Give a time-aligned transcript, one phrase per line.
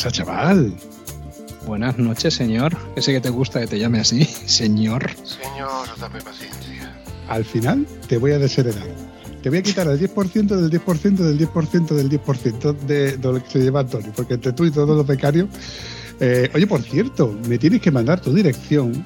[0.00, 0.72] Pasa, chaval?
[1.66, 2.74] Buenas noches, señor.
[2.94, 5.10] Que sé que te gusta que te llame así, señor.
[5.24, 6.96] Señor, dame paciencia.
[7.28, 8.82] Al final te voy a desheredar.
[9.42, 13.42] Te voy a quitar el 10% del 10% del 10% del 10% de, de lo
[13.44, 15.48] que se lleva Antonio, porque entre tú y todos los becarios.
[16.18, 19.04] eh, oye, por cierto, me tienes que mandar tu dirección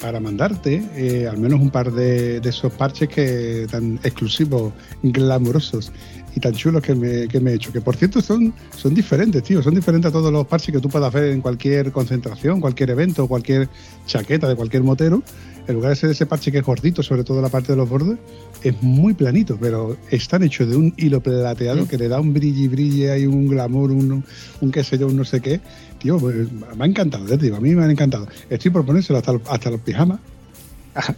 [0.00, 5.92] para mandarte eh, al menos un par de, esos parches que tan exclusivos, glamurosos
[6.34, 7.72] y tan chulos que me, que me he hecho.
[7.72, 9.62] Que por cierto son, son diferentes, tío.
[9.62, 13.26] Son diferentes a todos los parches que tú puedas ver en cualquier concentración, cualquier evento,
[13.26, 13.68] cualquier
[14.06, 15.22] chaqueta de cualquier motero.
[15.68, 17.86] En lugar de ser ese parche que es gordito, sobre todo la parte de los
[17.86, 18.18] bordes,
[18.62, 22.68] es muy planito, pero están hechos de un hilo plateado que le da un brilli
[22.68, 24.24] brilli, hay un glamour, un,
[24.62, 25.60] un qué sé yo, un no sé qué.
[25.98, 28.26] Tío, pues, me ha encantado, eh, tío, a mí me han encantado.
[28.48, 30.20] Estoy por ponérselo hasta, hasta los pijamas.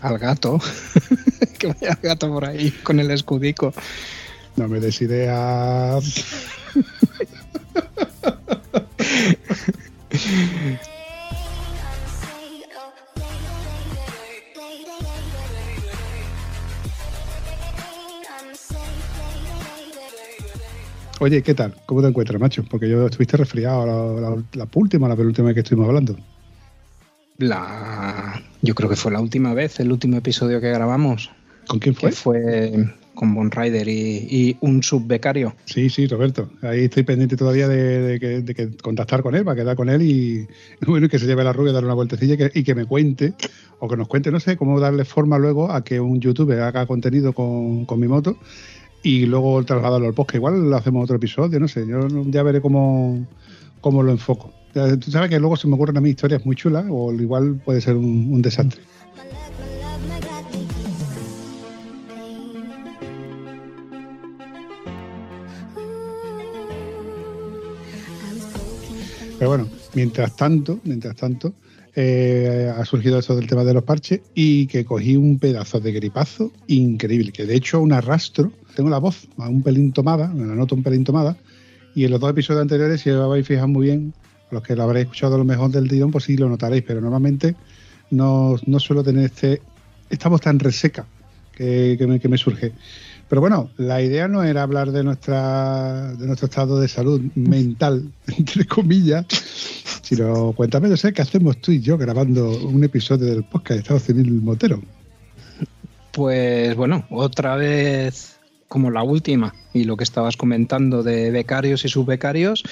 [0.01, 0.59] Al gato.
[1.59, 3.73] que vaya el gato por ahí con el escudico.
[4.57, 6.25] No me des ideas.
[21.21, 21.75] Oye, ¿qué tal?
[21.87, 22.65] ¿Cómo te encuentras, macho?
[22.65, 23.87] Porque yo estuviste resfriado
[24.21, 26.17] la, la- la última, la penúltima vez que estuvimos hablando.
[27.39, 28.41] La...
[28.63, 31.31] Yo creo que fue la última vez, el último episodio que grabamos,
[31.67, 32.11] ¿Con quién fue?
[32.11, 32.73] que fue
[33.15, 35.55] con Bon Rider y, y un subbecario.
[35.67, 36.51] Sí, sí, Roberto.
[36.63, 39.91] Ahí estoy pendiente todavía de, de que, de que contactar con él, para quedar con
[39.91, 40.49] él y,
[40.87, 43.35] bueno, que se lleve la rubia, darle una vueltecilla y que, y que me cuente,
[43.79, 46.87] o que nos cuente, no sé, cómo darle forma luego a que un youtuber haga
[46.87, 48.39] contenido con, con mi moto
[49.03, 50.37] y luego trasladarlo al podcast.
[50.37, 53.27] Igual lo hacemos otro episodio, no sé, yo ya veré cómo,
[53.81, 54.53] cómo lo enfoco.
[54.73, 57.81] Tú sabes que luego se me ocurren a mí historias muy chulas, o igual puede
[57.81, 58.81] ser un desastre.
[69.41, 71.55] Pero bueno, mientras tanto, mientras tanto,
[71.97, 75.93] eh, ha surgido eso del tema de los parches y que cogí un pedazo de
[75.93, 80.75] gripazo increíble, que de hecho un arrastro, tengo la voz un pelín tomada, la noto
[80.75, 81.37] un pelín tomada,
[81.95, 84.15] y en los dos episodios anteriores, si os habéis fijado muy bien,
[84.51, 87.57] los que lo habréis escuchado lo mejor del tirón, pues sí lo notaréis, pero normalmente
[88.11, 89.61] no, no suelo tener este,
[90.09, 91.07] esta voz tan reseca
[91.53, 92.73] que, que me surge.
[93.31, 98.11] Pero bueno, la idea no era hablar de nuestra de nuestro estado de salud mental,
[98.27, 99.25] entre comillas,
[100.03, 104.01] sino cuéntame, no sé, qué hacemos tú y yo grabando un episodio del podcast Estado
[104.01, 104.83] Civil Motero.
[106.11, 111.89] Pues bueno, otra vez como la última y lo que estabas comentando de becarios y
[111.89, 112.65] subbecarios,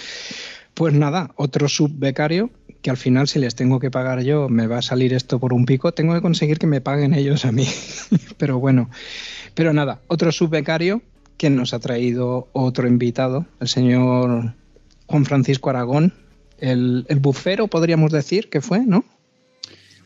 [0.79, 2.51] pues nada, otro subbecario
[2.83, 5.53] que al final si les tengo que pagar yo me va a salir esto por
[5.53, 7.67] un pico, tengo que conseguir que me paguen ellos a mí.
[8.39, 8.89] pero bueno,
[9.55, 11.03] pero nada, otro subbecario
[11.37, 14.55] que nos ha traído otro invitado, el señor
[15.07, 16.15] Juan Francisco Aragón,
[16.59, 19.05] el, bufero podríamos decir que fue, ¿no?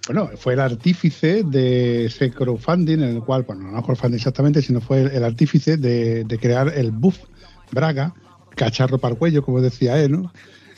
[0.06, 4.80] Bueno, fue el artífice de ese crowdfunding, en el cual, bueno, no crowdfunding exactamente, sino
[4.80, 7.18] fue el, el artífice de, de crear el buff
[7.70, 8.14] Braga,
[8.54, 10.32] cacharro para el cuello, como decía él, ¿no?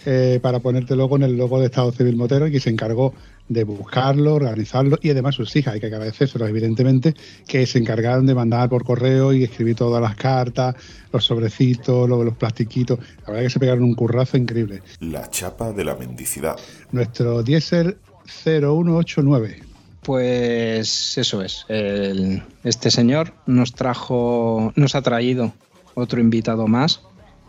[0.07, 3.15] Eh, para ponerte luego en el logo de Estado Civil Motero y que se encargó
[3.49, 7.15] de buscarlo, organizarlo y además sus hijas, hay que agradecérselo evidentemente,
[7.47, 10.75] que se encargaron de mandar por correo y escribir todas las cartas,
[11.13, 12.99] los sobrecitos, los, los plastiquitos.
[13.23, 14.83] La verdad que se pegaron un currazo increíble.
[15.01, 16.57] La chapa de la mendicidad.
[16.93, 17.97] Nuestro diésel
[18.45, 19.63] 0189.
[20.03, 21.65] Pues eso es.
[21.69, 25.53] El- este señor nos trajo, nos ha traído
[25.95, 27.01] otro invitado más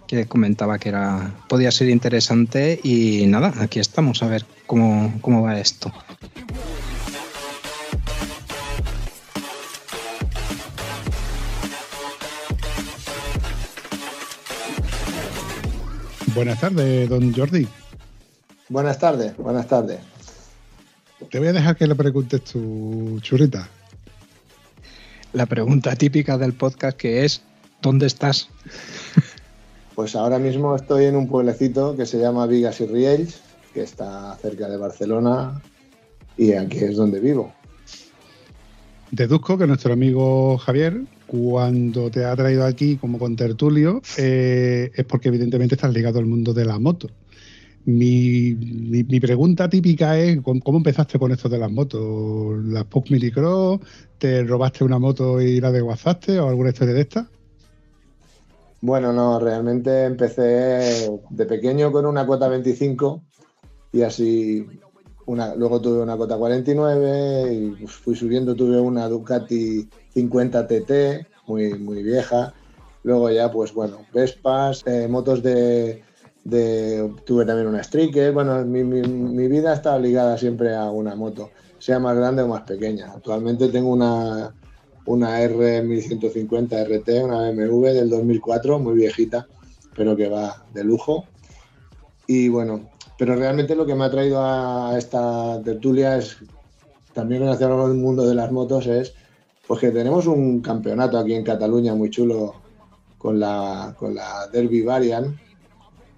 [0.08, 5.42] que comentaba que era podía ser interesante y nada, aquí estamos a ver cómo, cómo
[5.42, 5.92] va esto.
[16.36, 17.66] Buenas tardes, don Jordi.
[18.68, 20.00] Buenas tardes, buenas tardes.
[21.32, 23.70] Te voy a dejar que le preguntes tu churrita.
[25.32, 27.42] La pregunta típica del podcast que es
[27.82, 28.50] ¿dónde estás?
[29.96, 33.42] Pues ahora mismo estoy en un pueblecito que se llama Vigas y Riells,
[33.74, 35.62] que está cerca de Barcelona
[36.38, 37.54] y aquí es donde vivo.
[39.12, 45.06] Deduzco que nuestro amigo Javier, cuando te ha traído aquí como con tertulio, eh, es
[45.06, 47.10] porque evidentemente estás ligado al mundo de la moto.
[47.86, 52.66] Mi, mi, pregunta típica es, ¿cómo empezaste con esto de las motos?
[52.66, 53.80] ¿Las Puck Milicross?
[54.18, 57.30] ¿Te robaste una moto y la desguazaste o alguna historia de esta?
[58.86, 63.20] Bueno, no, realmente empecé de pequeño con una cuota 25
[63.92, 64.64] y así
[65.26, 67.52] una, luego tuve una cota 49
[67.82, 70.92] y fui subiendo, tuve una Ducati 50 TT,
[71.48, 72.54] muy, muy vieja.
[73.02, 76.04] Luego ya, pues bueno, Vespas, eh, motos de,
[76.44, 78.34] Tuve también una Striker.
[78.34, 81.50] Bueno, mi, mi, vida está ligada siempre a una moto,
[81.80, 83.14] sea más grande o más pequeña.
[83.14, 84.54] Actualmente tengo una,
[85.06, 89.48] una R1150 RT, una BMW del 2004, muy viejita,
[89.96, 91.26] pero que va de lujo.
[92.28, 96.38] Y bueno, pero realmente lo que me ha traído a esta tertulia es,
[97.14, 99.14] también relacionado con el mundo de las motos, es
[99.68, 102.56] pues que tenemos un campeonato aquí en Cataluña muy chulo
[103.18, 105.36] con la, con la Derby Variant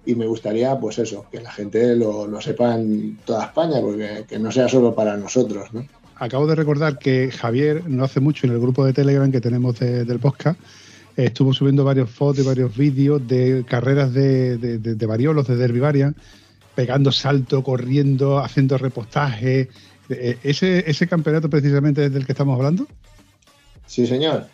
[0.04, 4.38] y me gustaría, pues eso, que la gente lo, sepa en toda España, porque que
[4.38, 5.86] no sea solo para nosotros, ¿no?
[6.18, 9.78] Acabo de recordar que Javier, no hace mucho en el grupo de Telegram que tenemos
[9.78, 10.58] del podcast,
[11.16, 15.56] estuvo subiendo varias fotos y varios vídeos de carreras de, de, de, de variolos, de
[15.56, 16.16] Derby Variant,
[16.74, 19.68] pegando salto, corriendo, haciendo repostaje.
[20.08, 22.86] Eh, ¿Ese, ¿Ese campeonato precisamente es del que estamos hablando?
[23.86, 24.46] Sí, señor.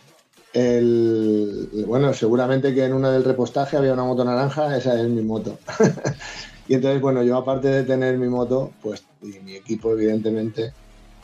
[0.53, 5.21] El, bueno, seguramente que en una del repostaje había una moto naranja, esa es mi
[5.21, 5.59] moto.
[6.67, 10.73] y entonces, bueno, yo aparte de tener mi moto, pues, y mi equipo, evidentemente,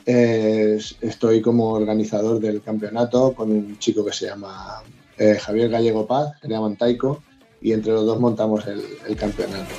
[0.05, 4.81] estoy como organizador del campeonato con un chico que se llama
[5.17, 7.21] eh, Javier Gallego Paz, que le llaman Taiko,
[7.61, 9.75] y entre los dos montamos el campeonato.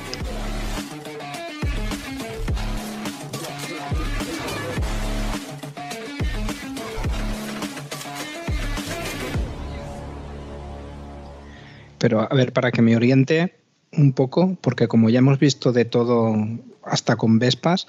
[12.02, 13.54] Pero a ver, para que me oriente
[13.92, 16.34] un poco, porque como ya hemos visto de todo
[16.82, 17.86] hasta con Vespas,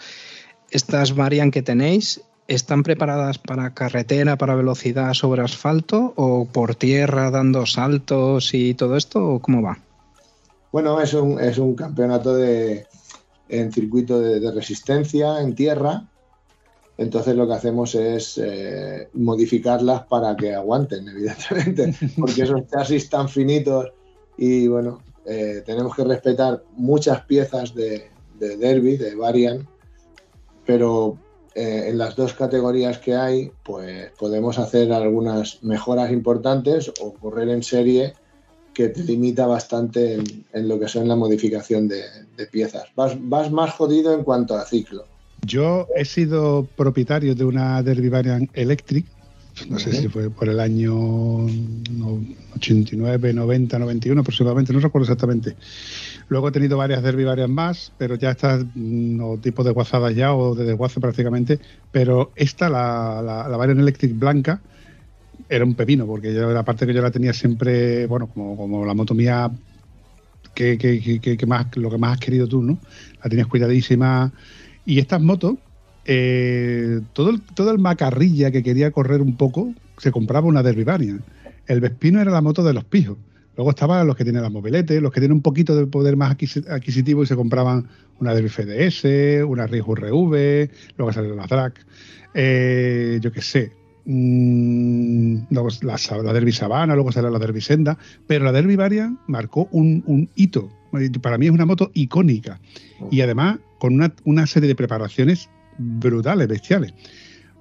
[0.73, 7.31] estas varian que tenéis, ¿están preparadas para carretera, para velocidad sobre asfalto o por tierra
[7.31, 9.35] dando saltos y todo esto?
[9.35, 9.77] ¿O cómo va?
[10.71, 12.87] Bueno, es un, es un campeonato de,
[13.47, 16.09] en circuito de, resistencia en tierra.
[16.97, 23.29] Entonces lo que hacemos es eh, modificarlas para que aguanten, evidentemente, porque esos chasis tan
[23.29, 23.91] finitos
[24.37, 28.09] y bueno, eh, tenemos que respetar muchas piezas de,
[28.39, 29.67] Derby, de Varian,
[30.65, 31.17] pero
[31.55, 37.49] eh, en las dos categorías que hay, pues podemos hacer algunas mejoras importantes o correr
[37.49, 38.13] en serie
[38.73, 40.15] que te limita bastante
[40.53, 42.03] en, lo que son la modificación de,
[42.51, 42.85] piezas.
[42.95, 45.05] Vas, vas, más jodido en cuanto a ciclo.
[45.45, 49.05] Yo he sido propietario de una Derby Variant Electric
[49.69, 51.45] no sé si fue por el año
[52.55, 55.55] 89, 90, 91 aproximadamente, no recuerdo exactamente.
[56.29, 60.33] Luego he tenido varias derby, varias más, pero ya estas no tipo de guazadas ya
[60.33, 61.59] o de desguace prácticamente.
[61.91, 64.61] Pero esta, la, la, la Variant Electric blanca,
[65.49, 68.93] era un pepino, porque yo, aparte que yo la tenía siempre, bueno, como, como la
[68.93, 69.51] moto mía,
[70.53, 72.77] que, que, que, más, lo que más has querido tú, ¿no?
[73.23, 74.31] La tenías cuidadísima.
[74.85, 75.55] Y estas motos,
[76.05, 80.85] eh, todo, el, todo el macarrilla que quería correr un poco se compraba una Derby
[81.67, 83.17] El Vespino era la moto de los pijos.
[83.55, 86.31] Luego estaban los que tienen las mobiletes, los que tienen un poquito de poder más
[86.31, 87.87] adquisitivo y se compraban
[88.19, 91.73] una Derby FDS, una Rijo RV, luego salieron las Drag,
[92.33, 93.71] eh, yo qué sé,
[94.05, 99.19] mmm, luego la, la, Derby Sabana, luego salió la Derby Senda, pero la Derby Variant
[99.27, 100.69] marcó un, un, hito.
[101.21, 102.59] Para mí es una moto icónica
[103.09, 106.93] y además con una, una serie de preparaciones brutales, bestiales.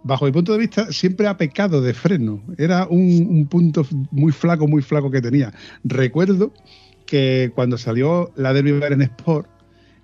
[0.05, 2.43] Bajo mi punto de vista, siempre ha pecado de freno.
[2.59, 5.53] Era un, punto muy flaco, muy flaco que tenía.
[5.85, 6.53] Recuerdo
[7.07, 9.49] que cuando salió la Derby Variant Sport,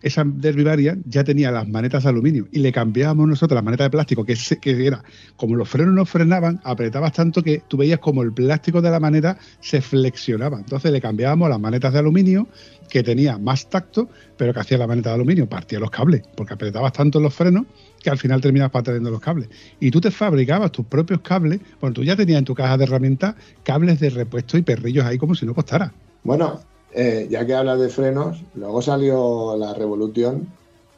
[0.02, 3.86] esa Derby Variant ya tenía las manetas de aluminio y le cambiábamos nosotros las manetas
[3.86, 5.02] de plástico, que, que era
[5.36, 9.00] como los frenos no frenaban, apretabas tanto que tú veías como el plástico de la
[9.00, 10.58] maneta se flexionaba.
[10.58, 12.48] Entonces le cambiábamos las manetas de aluminio,
[12.88, 16.54] que tenía más tacto, pero que hacía la maneta de aluminio, partía los cables, porque
[16.54, 17.66] apretabas tanto los frenos
[18.02, 19.48] que al final terminas pateando los cables.
[19.80, 22.84] Y tú te fabricabas tus propios cables, bueno, tú ya tenías en tu caja de
[22.84, 25.92] herramientas cables de repuesto y perrillos ahí como si no costara.
[26.24, 26.60] Bueno,
[26.92, 30.48] eh, ya que hablas de frenos, luego salió la Revolución,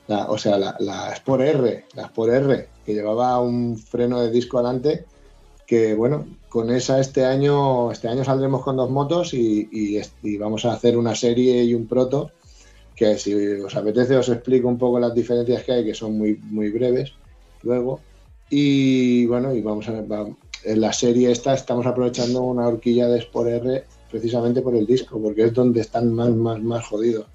[0.09, 5.05] o sea, la, Sport R, la Sport R, que llevaba un freno de disco adelante,
[5.67, 10.65] que bueno, con esa este año, este año saldremos con dos motos y, y vamos
[10.65, 12.33] a hacer una serie y un proto
[13.01, 16.39] que si os apetece os explico un poco las diferencias que hay, que son muy,
[16.51, 17.15] muy breves
[17.63, 18.01] luego.
[18.51, 20.05] Y bueno, y vamos a,
[20.65, 25.21] en la serie esta estamos aprovechando una horquilla de Sport R precisamente por el disco,
[25.21, 27.27] porque es donde están más, más, más jodidos.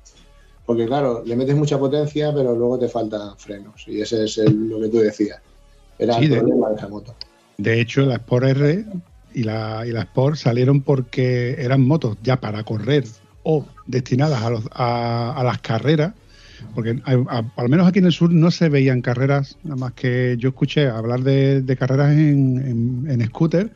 [0.65, 3.88] Porque claro, le metes mucha potencia, pero luego te faltan frenos.
[3.88, 5.39] Y ese es lo que tú decías.
[5.98, 7.15] Era el problema de esa moto.
[7.58, 8.86] De hecho, la Sport R
[9.34, 13.05] y la, y la Sport salieron porque eran motos ya para correr
[13.44, 14.41] o destinadas
[14.72, 16.13] a, a, las carreras,
[16.74, 20.50] porque al menos aquí en el sur no se veían carreras, nada más que yo
[20.50, 23.72] escuché hablar de, carreras en, en, scooter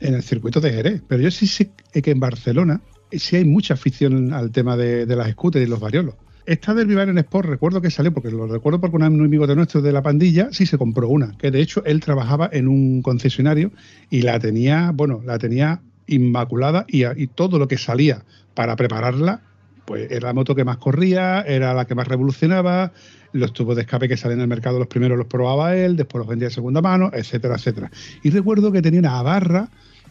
[0.00, 2.80] en el circuito de Jerez, pero yo sí sé que en Barcelona
[3.12, 6.14] sí hay mucha afición al tema de, las scooters y los variolos.
[6.46, 9.56] Esta del Vivar en Sport, recuerdo que salió, porque lo recuerdo porque un amigo de
[9.56, 13.00] nuestro de la pandilla sí se compró una, que de hecho él trabajaba en un
[13.00, 13.72] concesionario
[14.10, 19.40] y la tenía, bueno, la tenía inmaculada y, y todo lo que salía para prepararla,
[19.86, 22.92] pues era la moto que más corría, era la que más revolucionaba,
[23.34, 26.20] los tubos de escape que salen en el mercado los primeros los probaba él, después
[26.20, 27.90] los vendía de segunda mano, etcétera, etcétera.
[28.22, 29.68] Y recuerdo que tenía una barra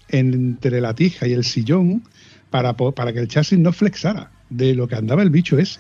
[0.10, 2.04] entre la tija y el sillón
[2.50, 5.80] para, para que el chasis no flexara de lo que andaba el bicho ese.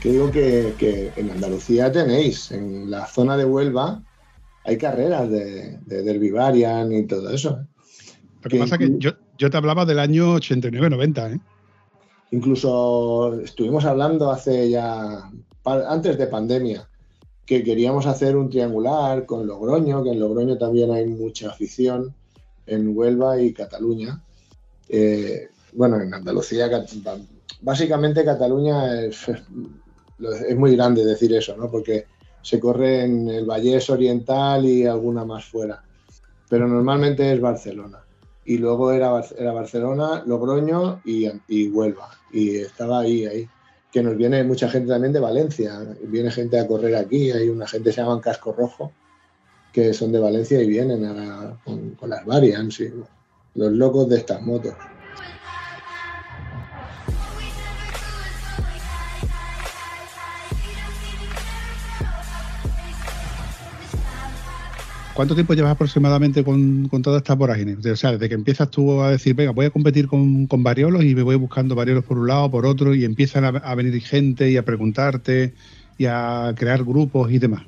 [0.00, 4.02] que digo que, en Andalucía tenéis, en la zona de Huelva,
[4.64, 7.66] hay carreras de, de Derby Varian y todo eso.
[8.42, 11.40] Lo que, pasa es que yo, yo, te hablaba del año 89-90, ¿eh?
[12.32, 15.30] Incluso estuvimos hablando hace ya,
[15.64, 16.88] antes de pandemia,
[17.44, 22.14] que queríamos hacer un triangular con Logroño, que en Logroño también hay mucha afición,
[22.66, 24.22] en Huelva y Cataluña.
[24.88, 26.70] Eh, bueno, en Andalucía,
[27.60, 31.68] básicamente Cataluña es, es muy grande decir eso, ¿no?
[31.68, 32.06] Porque
[32.42, 35.82] se corre en el Vallés Oriental y alguna más fuera.
[36.48, 38.02] Pero normalmente es Barcelona.
[38.44, 42.10] Y luego era, era Barcelona, Logroño y, y, Huelva.
[42.32, 43.48] Y estaba ahí, ahí.
[43.92, 45.80] Que nos viene mucha gente también de Valencia.
[46.02, 47.30] Viene gente a correr aquí.
[47.30, 48.92] Hay una gente que se llama Casco Rojo,
[49.72, 51.04] que son de Valencia y vienen
[51.64, 52.82] con, las variants.
[53.54, 54.74] Los locos de estas motos.
[65.20, 67.76] ¿Cuánto tiempo llevas aproximadamente con, con toda esta vorágine?
[67.76, 71.04] O sea, desde que empiezas tú a decir, venga, voy a competir con, con variolos
[71.04, 74.50] y me voy buscando variolos por un lado, por otro, y empiezan a, venir gente
[74.50, 75.52] y a preguntarte
[75.98, 77.64] y a crear grupos y demás.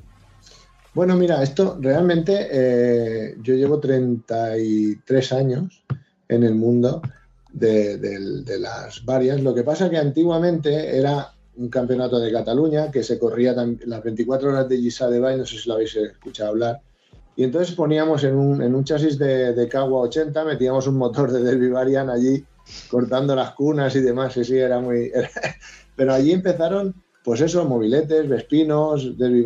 [0.95, 5.83] Bueno, mira, esto realmente eh, yo llevo 33 años
[6.29, 7.03] en el mundo
[7.51, 9.39] de, de, las varias.
[9.43, 14.49] Lo que pasa que antiguamente era un campeonato de Cataluña que se corría las 24
[14.49, 16.81] horas de Gisa de Bay, no sé si lo habéis escuchado hablar,
[17.35, 21.41] y entonces poníamos en un, en un chasis de, de 80, metíamos un motor de
[21.41, 22.45] Derby Varian allí,
[22.89, 24.33] cortando las cunas y demás.
[24.33, 25.11] Sí, sí, era muy.
[25.95, 29.43] Pero allí empezaron, pues eso, mobiletes, Vespinos, Derby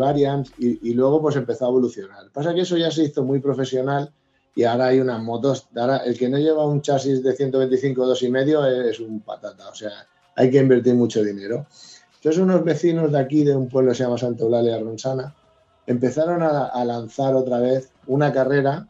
[0.58, 2.30] y, y, luego pues empezó a evolucionar.
[2.34, 4.12] Pasa que eso ya se hizo muy profesional
[4.54, 5.68] y ahora hay unas motos.
[5.76, 9.70] Ahora, el que no lleva un chasis de 125 2,5 es un patata.
[9.70, 9.92] O sea,
[10.36, 11.68] hay que invertir mucho dinero.
[12.16, 15.34] Entonces, unos vecinos de aquí, de un pueblo que se llama Santa Eulalia Ronsana,
[15.88, 18.88] empezaron a, lanzar otra vez una carrera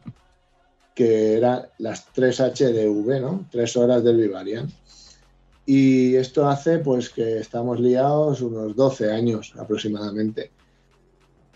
[0.94, 3.46] que era las 3HDV, ¿no?
[3.50, 4.68] Tres horas del Vivarian.
[5.64, 10.50] Y esto hace pues que estamos liados unos 12 años aproximadamente.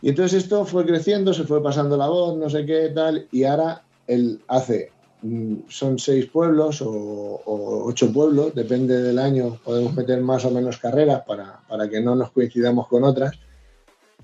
[0.01, 3.45] Y entonces esto fue creciendo, se fue pasando la voz, no sé qué tal, y
[3.45, 7.43] ahora él hace, mm, son seis pueblos o,
[7.87, 12.15] ocho pueblos, depende del año, podemos meter más o menos carreras para, para que no
[12.15, 13.39] nos coincidamos con otras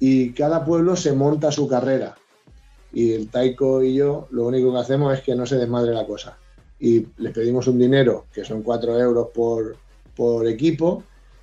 [0.01, 2.17] y cada pueblo se monta su carrera.
[2.93, 6.07] Y el Taiko y yo lo único que hacemos es que no se desmadre la
[6.07, 6.39] cosa.
[6.81, 9.77] Y les pedimos un dinero, que son 4 euros por,
[10.15, 11.03] por equipo,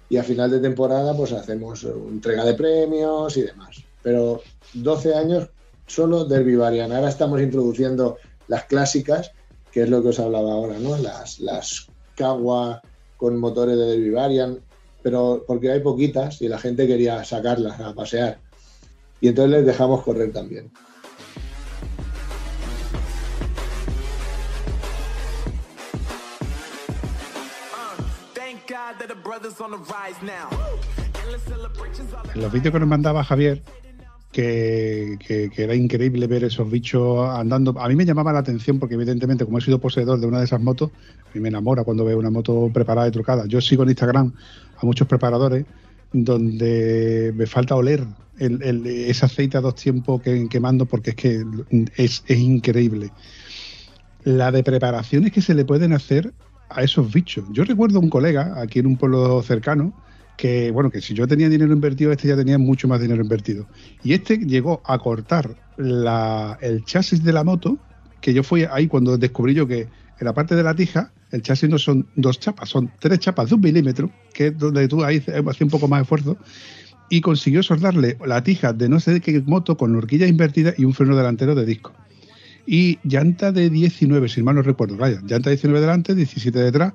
[0.09, 3.83] y a final de temporada pues hacemos entrega de premios y demás.
[4.01, 4.41] Pero
[4.73, 5.49] 12 años
[5.87, 6.91] solo del Varian.
[6.91, 9.31] Ahora estamos introduciendo las clásicas,
[9.71, 10.97] que es lo que os hablaba ahora, ¿no?
[10.97, 12.81] Las, las Kawa
[13.17, 14.59] con motores de Derby Varian,
[15.01, 18.39] pero porque hay poquitas y la gente quería sacarlas a pasear
[19.25, 20.71] y entonces les dejamos correr también.
[32.35, 33.63] En los vídeos que nos mandaba Javier,
[34.31, 35.17] que,
[35.57, 37.73] era increíble ver esos bichos andando.
[37.79, 40.45] A mí me llamaba la atención porque, evidentemente, como he sido poseedor de una de
[40.45, 40.91] esas motos,
[41.23, 43.47] a mí me enamora cuando veo una moto preparada y trucada.
[43.47, 44.33] Yo sigo en Instagram
[44.77, 45.65] a muchos preparadores
[46.11, 48.05] donde me falta oler
[48.37, 51.45] ese aceite a dos tiempos que, quemando porque es que
[51.95, 53.11] es, increíble.
[54.23, 56.33] La de preparaciones que se le pueden hacer
[56.69, 57.45] a esos bichos.
[57.51, 59.93] Yo recuerdo un colega aquí en un pueblo cercano
[60.35, 63.67] que, bueno, que si yo tenía dinero invertido, este ya tenía mucho más dinero invertido.
[64.03, 67.77] Y este llegó a cortar el chasis de la moto,
[68.19, 69.87] que yo fui ahí cuando descubrí yo que
[70.19, 73.49] en la parte de la tija, el chasis no son dos chapas, son tres chapas
[73.49, 76.37] de un milímetro, que es donde tú ahí hacías un poco más de esfuerzo,
[77.09, 80.93] y consiguió soldarle la tija de no sé qué moto con horquilla invertida y un
[80.93, 81.93] freno delantero de disco.
[82.65, 86.93] Y llanta de 19, si mal no recuerdo, vaya, llanta de 19 delante, 17 detrás,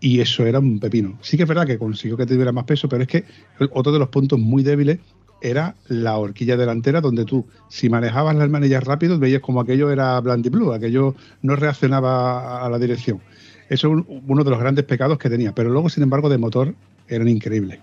[0.00, 1.16] y eso era un pepino.
[1.22, 3.24] Sí que es verdad que consiguió que tuviera más peso, pero es que
[3.70, 4.98] otro de los puntos muy débiles
[5.42, 10.20] era la horquilla delantera, donde tú, si manejabas las manillas rápido, veías como aquello era
[10.20, 13.20] blue, aquello no reaccionaba a la dirección.
[13.68, 16.74] Eso es uno de los grandes pecados que tenía, pero luego, sin embargo, de motor
[17.08, 17.80] eran increíbles.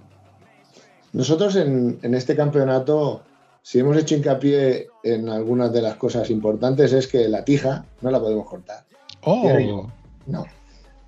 [1.12, 3.24] Nosotros en, este campeonato,
[3.62, 8.12] si hemos hecho hincapié en algunas de las cosas importantes, es que la tija no
[8.12, 8.86] la podemos cortar.
[9.24, 9.90] Oh.
[10.28, 10.46] No,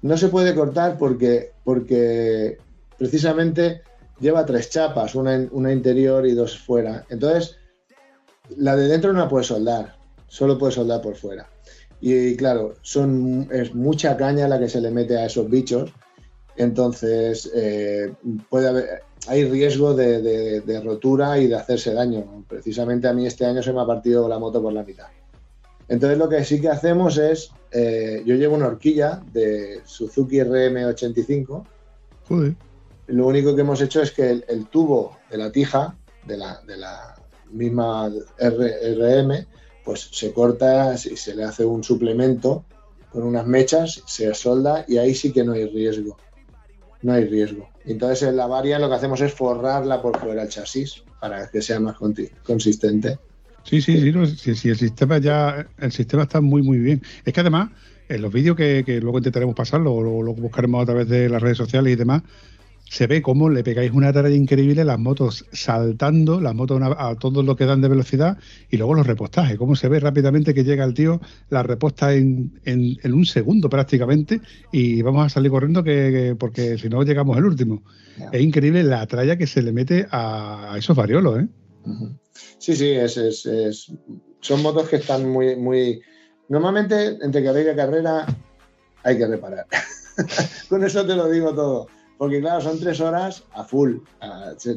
[0.01, 2.57] no se puede cortar porque, porque
[2.97, 3.83] precisamente
[4.21, 7.05] lleva tres chapas, una, una interior y dos fuera.
[7.09, 7.57] Entonces,
[8.55, 9.97] la de dentro no la puedes soldar,
[10.27, 11.49] solo puedes soldar por fuera.
[11.99, 15.91] Y, claro, son, es mucha caña la que se le mete a esos bichos.
[16.55, 18.13] Entonces, eh,
[18.49, 22.45] puede haber, hay riesgo de, rotura y de hacerse daño.
[22.47, 25.07] Precisamente a mí este año se me ha partido la moto por la mitad.
[25.87, 31.63] Entonces, lo que sí que hacemos es, eh, yo llevo una horquilla de Suzuki RM85.
[32.27, 32.55] Joder
[33.11, 36.77] lo único que hemos hecho es que el, tubo de la tija, de la, de
[36.77, 37.15] la
[37.51, 39.45] misma RM,
[39.83, 42.65] pues se corta y se le hace un suplemento
[43.11, 46.17] con unas mechas, se solda y ahí sí que no hay riesgo.
[47.01, 47.69] No hay riesgo.
[47.85, 51.61] Entonces en la varia lo que hacemos es forrarla por fuera el chasis para que
[51.61, 51.97] sea más
[52.43, 53.19] consistente.
[53.63, 57.01] Sí, sí, sí, sí, el sistema ya, el sistema está muy, muy bien.
[57.25, 57.69] Es que además,
[58.09, 61.57] en los vídeos que, luego intentaremos pasarlo, o lo buscaremos a través de las redes
[61.57, 62.23] sociales y demás,
[62.91, 67.41] se ve cómo le pegáis una tarea increíble las motos saltando, las motos a todo
[67.41, 68.37] lo que dan de velocidad
[68.69, 72.59] y luego los repostajes, cómo se ve rápidamente que llega el tío, la reposta en,
[72.65, 74.41] en, un segundo prácticamente
[74.73, 77.81] y vamos a salir corriendo que, porque si no llegamos el último.
[78.33, 81.39] Es increíble la tralla que se le mete a, esos variolos.
[81.39, 81.47] ¿eh?
[82.57, 83.89] Sí, sí, es, es,
[84.41, 85.55] son motos que están muy...
[85.55, 86.01] muy...
[86.49, 88.25] Normalmente entre carrera y carrera
[89.03, 89.65] hay que reparar.
[90.67, 91.87] Con eso te lo digo todo
[92.21, 93.95] porque claro, son tres horas a full,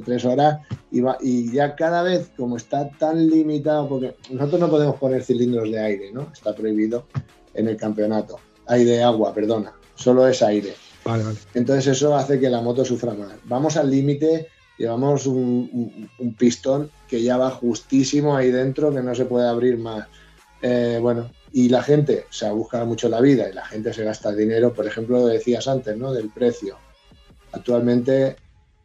[0.03, 4.97] tres horas y, y ya cada vez como está tan limitado, porque nosotros no podemos
[4.97, 6.33] poner cilindros de aire, ¿no?
[6.33, 7.05] Está prohibido
[7.53, 8.39] en el campeonato.
[8.69, 10.73] Aire de agua, perdona, solo es aire.
[11.05, 11.37] Vale, vale.
[11.53, 13.35] Entonces eso hace que la moto sufra más.
[13.45, 19.27] Vamos al límite, llevamos un, pistón que ya va justísimo ahí dentro, que no se
[19.27, 20.09] puede abrir más.
[20.63, 24.03] Eh, bueno, y la gente se ha buscado mucho la vida y la gente se
[24.03, 26.11] gasta dinero, por ejemplo, lo decías antes, ¿no?
[26.11, 26.79] Del precio.
[27.55, 28.37] Actualmente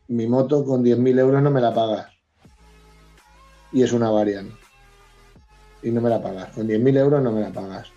[0.09, 2.07] mi moto con 10.000 euros no me la pagas.
[3.71, 4.55] Y es una variante.
[5.83, 6.49] Y no me la pagas.
[6.53, 7.87] Con 10.000 euros no me la pagas.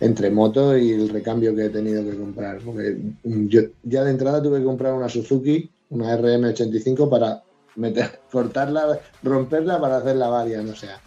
[0.00, 2.58] Entre moto y el recambio que he tenido que comprar.
[2.58, 7.42] Porque yo ya de entrada tuve que comprar una Suzuki, una RM85 para
[7.76, 10.70] meter, cortarla, romperla para hacer la variant.
[10.70, 11.00] O sea,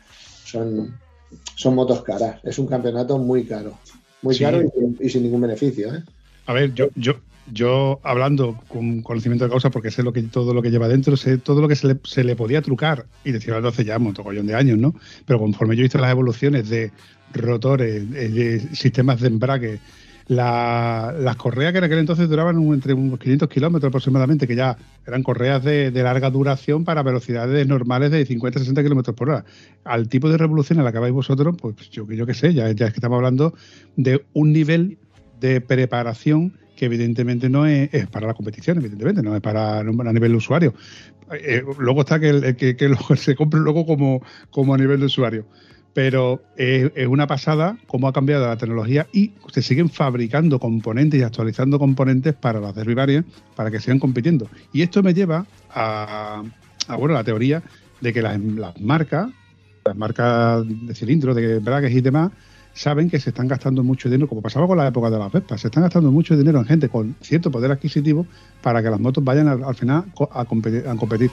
[0.46, 0.98] son,
[1.56, 2.40] son motos caras.
[2.44, 3.78] Es un campeonato muy caro.
[4.22, 4.62] Muy caro
[5.00, 5.94] y, sin ningún beneficio.
[5.94, 6.04] ¿eh?
[6.48, 7.16] A ver, yo, yo,
[7.52, 11.16] yo hablando con conocimiento de causa, porque sé lo que todo lo que lleva dentro,
[11.18, 14.04] sé todo lo que se le, se le podía trucar, y decirlo hace ya un
[14.04, 14.96] montón de años, ¿no?
[15.26, 16.92] Pero conforme yo visto las evoluciones de
[17.34, 19.80] rotores, de, sistemas de embrague,
[20.28, 25.22] las correas que en aquel entonces duraban entre unos 500 kilómetros aproximadamente, que ya eran
[25.22, 29.46] correas de, larga duración para velocidades normales de 50-60 kilómetros por hora.
[29.84, 32.70] Al tipo de revolución a la que vais vosotros, pues yo, yo qué sé, ya
[32.70, 33.54] es que estamos hablando
[33.98, 34.98] de un nivel
[35.40, 40.32] de preparación que evidentemente no es, para la competición, evidentemente, no es para a nivel
[40.32, 40.74] de usuario.
[41.32, 45.46] Eh, luego está que, que, que se compre luego como, como a nivel de usuario.
[45.94, 51.24] Pero es, una pasada cómo ha cambiado la tecnología y se siguen fabricando componentes y
[51.24, 53.24] actualizando componentes para las derivarias
[53.56, 54.50] para que sigan compitiendo.
[54.74, 56.44] Y esto me lleva a,
[56.98, 57.64] bueno, la teoría
[58.02, 58.38] de que las,
[58.82, 59.30] marcas,
[59.86, 62.32] las marcas de cilindros, de braques y demás,
[62.76, 65.62] saben que se están gastando mucho dinero, como pasaba con la época de las Vespas,
[65.62, 68.28] se están gastando mucho dinero en gente con cierto poder adquisitivo
[68.62, 71.32] para que las motos vayan al, final a competir.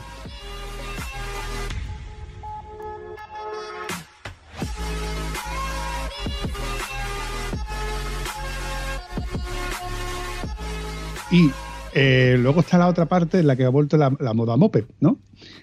[11.30, 11.50] Y
[11.94, 15.18] eh, luego está la otra parte en la que ha vuelto la, moda moped, ¿no?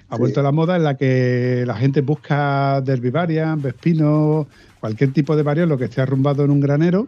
[0.09, 4.47] Ha vuelto la moda en la que la gente busca Derby Variant, Vespino,
[4.79, 7.07] cualquier tipo de varios, lo que esté arrumbado en un granero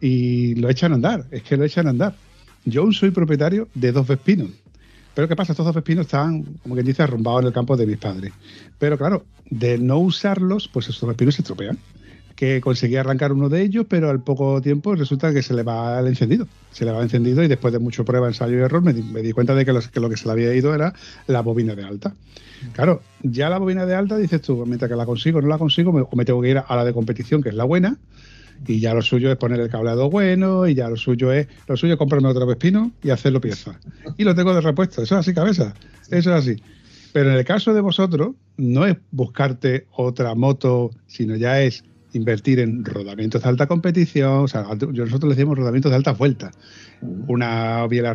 [0.00, 2.14] y lo echan a andar, es que lo echan a andar.
[2.64, 4.50] yo soy propietario de dos Vespinos.
[5.14, 5.52] Pero ¿qué pasa?
[5.52, 8.32] Estos dos Vespinos estaban, como quien dice, arrumbados en el campo de mis padres.
[8.78, 11.78] Pero claro, de no usarlos, pues estos Vespinos se estropean.
[12.42, 16.00] Que conseguí arrancar uno de ellos, pero al poco tiempo resulta que se le va
[16.00, 16.48] el encendido.
[16.72, 19.30] Se le va el encendido y después de mucho prueba, ensayo y error me di,
[19.30, 20.92] cuenta de que, lo que se le había ido era
[21.28, 22.16] la bobina de alta.
[22.72, 25.92] Claro, ya la bobina de alta dices tú, mientras que la consigo no la consigo,
[25.92, 27.96] me, o me tengo que ir a la de competición, que es la buena,
[28.66, 31.76] y ya lo suyo es poner el cableado bueno, y ya lo suyo es, lo
[31.76, 33.78] suyo es comprarme otro Vespino y hacerlo pieza.
[34.16, 35.74] Y lo tengo de repuesto, eso es así, cabeza,
[36.10, 36.60] eso es así.
[37.12, 42.60] Pero en el caso de vosotros, no es buscarte otra moto, sino ya es invertir
[42.60, 46.50] en rodamientos de alta competición, o sea, yo- nosotros le decimos rodamientos de alta vuelta.
[47.26, 48.10] Una biela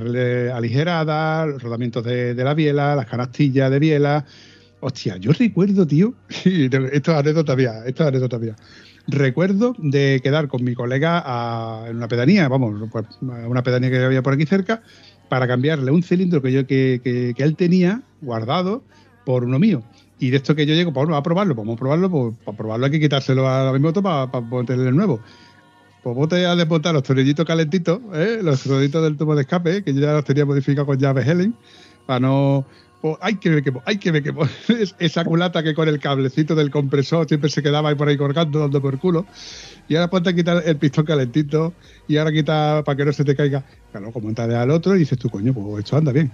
[0.56, 4.26] aligerada, rodamientos de, de la biela, las canastillas de biela.
[4.80, 6.14] Hostia, yo recuerdo, tío,
[6.46, 8.56] esto es anécdota mía, esto es anécdota mía.
[9.08, 14.04] Recuerdo de quedar con mi colega a- en una pedanía, vamos, pues, una pedanía que
[14.04, 14.82] había por aquí cerca,
[15.30, 18.84] para cambiarle un cilindro que yo que, que- que él tenía guardado
[19.26, 19.84] por uno mío.
[20.20, 22.34] Y de esto que yo llego, pues bueno, a probarlo, pues vamos a probarlo, pues
[22.44, 25.22] para probarlo hay que quitárselo a la moto para, para ponerle el nuevo.
[26.02, 28.40] Pues vos te a desmontar los tornillitos calentitos, ¿eh?
[28.42, 31.54] los tornillitos del tubo de escape, que yo ya los tenía modificados con llave Helen,
[32.06, 32.66] para no.
[33.00, 34.34] Pues hay que ver que hay que ver que
[34.82, 38.18] es- esa culata que con el cablecito del compresor siempre se quedaba ahí por ahí
[38.18, 39.28] colgando, dando por culo.
[39.88, 41.76] Y ahora ponte a quitar el pistón calentito
[42.08, 43.66] y ahora quita para que no se te caiga.
[43.92, 46.34] Claro, como montarle al otro y dices tú, coño, pues esto anda bien.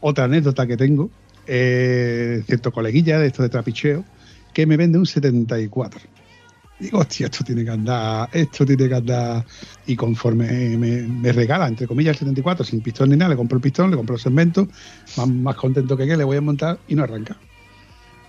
[0.00, 1.10] Otra anécdota que tengo,
[1.46, 4.04] eh, cierto coleguilla de esto de trapicheo,
[4.52, 6.00] que me vende un 74.
[6.78, 9.44] Digo, hostia, esto tiene que andar, esto tiene que andar.
[9.86, 13.62] Y conforme me, regala, entre comillas, el 74, sin pistón ni nada, le compro el
[13.62, 14.68] pistón, le compro el segmento,
[15.16, 17.36] más, más contento que que le voy a montar y no arranca.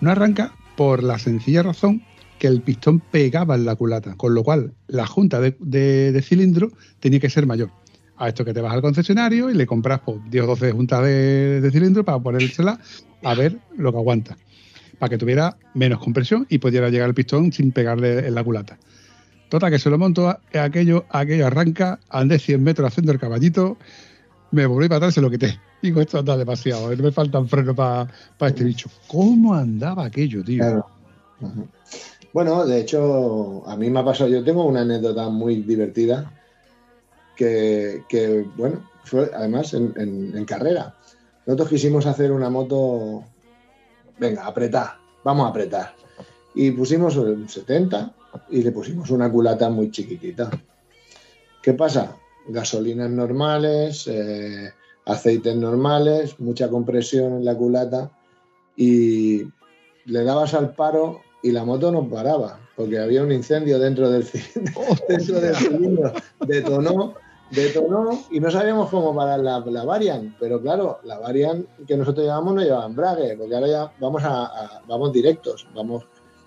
[0.01, 2.03] No arranca por la sencilla razón
[2.37, 7.19] que el pistón pegaba en la culata, con lo cual la junta de cilindro tenía
[7.19, 7.71] que ser mayor.
[8.17, 11.03] A esto que te vas al concesionario y le compras pues, 10 o 12 juntas
[11.03, 12.79] de, de cilindro para ponérsela
[13.23, 14.37] a ver lo que aguanta
[14.99, 18.77] para que tuviera menos compresión y pudiera llegar el pistón sin pegarle en la culata.
[19.49, 23.77] Total, que se lo monto, a- aquello, aquello arranca, andé 100 metros haciendo el caballito,
[24.51, 25.59] me volví para atrás se lo quité.
[25.81, 28.07] Digo, esto anda demasiado, no me faltan frenos para
[28.47, 28.89] este bicho.
[29.07, 30.63] ¿Cómo andaba aquello, tío?
[30.63, 30.85] Claro.
[32.33, 36.31] Bueno, de hecho, a mí me ha pasado, yo tengo una anécdota muy divertida
[37.35, 40.95] que, que, bueno, fue además en, en- en carrera.
[41.45, 43.23] Nosotros quisimos hacer una moto,
[44.17, 45.93] venga, apretar, vamos a apretar.
[46.55, 48.13] Y pusimos el 70
[48.49, 50.49] y le pusimos una culata muy chiquitita.
[51.61, 52.15] ¿Qué pasa?
[52.47, 54.71] Gasolinas normales, eh,
[55.05, 58.11] aceites normales, mucha compresión en la culata
[58.77, 59.43] y
[60.05, 64.25] le dabas al paro y la moto no paraba porque había un incendio dentro del
[64.25, 66.13] cilindro, dentro del cilindro.
[66.45, 67.13] detonó,
[67.51, 72.25] detonó y no sabíamos cómo parar la, la Varian, pero claro, la Varian que nosotros
[72.25, 76.03] llevamos no lleva embrague, porque ahora ya vamos a, a- vamos directos, vamos,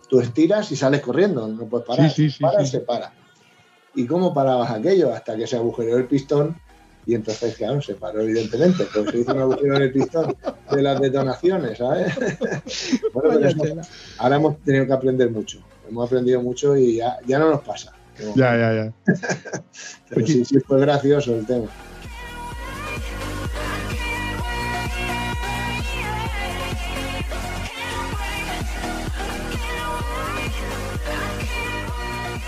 [0.08, 2.70] tú estiras y sales corriendo, no puedes parar, Sí, sí, sí, para, sí.
[2.72, 3.12] se para.
[3.94, 5.12] ¿Y cómo parabas aquello?
[5.12, 6.56] Hasta que se agujereó el pistón
[7.06, 10.34] y entonces, claro, se paró evidentemente, pues se hizo un agujero en el pistón
[10.70, 12.12] de las detonaciones, ¿sabes?
[13.14, 15.58] bueno, pero eso- ahora hemos tenido que aprender mucho,
[15.88, 17.92] hemos aprendido mucho y ya, ya no nos pasa.
[18.34, 18.92] Ya, ya, ya.
[20.08, 21.68] Pero sí, sí fue gracioso el tema.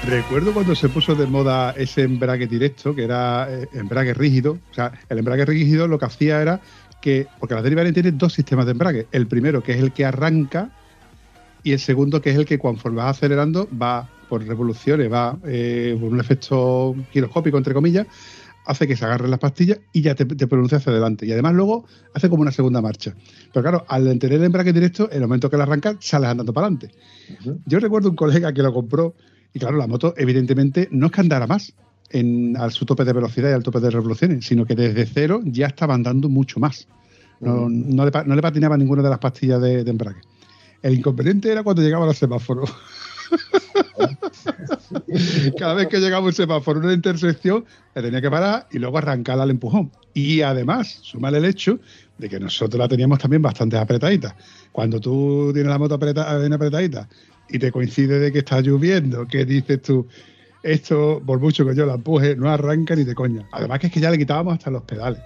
[0.07, 4.59] Recuerdo cuando se puso de moda ese embrague directo, que era eh, embrague rígido.
[4.71, 6.61] O sea, el embrague rígido lo que hacía era
[7.01, 9.07] que, porque la Derivaline tiene dos sistemas de embrague.
[9.13, 10.71] El primero, que es el que arranca,
[11.63, 15.95] y el segundo, que es el que conforme vas acelerando, va por revoluciones, va eh,
[16.01, 18.07] por un efecto giroscópico, entre comillas,
[18.65, 21.27] hace que se agarren las pastillas y ya te, te pronuncia hacia adelante.
[21.27, 23.15] Y además luego hace como una segunda marcha.
[23.53, 26.53] Pero claro, al tener el embrague directo, en el momento que lo arranca, sales andando
[26.55, 26.95] para adelante.
[27.41, 27.61] Ujú.
[27.67, 29.15] Yo recuerdo un colega que lo compró
[29.53, 31.73] y claro, la moto evidentemente no es que andara más
[32.11, 35.41] en, a su tope de velocidad y al tope de revoluciones, sino que desde cero
[35.45, 36.87] ya estaba andando mucho más.
[37.41, 40.21] No, no le, pa- no le patinaba ninguna de las pastillas de, de embrague.
[40.83, 42.65] El inconveniente era cuando llegaba al semáforo.
[45.59, 47.65] Cada vez que llegaba un semáforo una intersección,
[47.95, 49.91] le tenía que parar y luego arrancar al empujón.
[50.15, 51.79] Y además, sumar el hecho
[52.19, 54.37] de que nosotros la teníamos también bastante apretadita.
[54.73, 57.09] Cuando tú tienes la moto apreta- bien apretadita
[57.49, 60.07] y te coincide de que está lloviendo, que dices tú,
[60.63, 63.49] esto, por mucho que yo la empuje, no arranca ni de coña.
[63.53, 65.21] Además que es que ya le quitábamos hasta los pedales.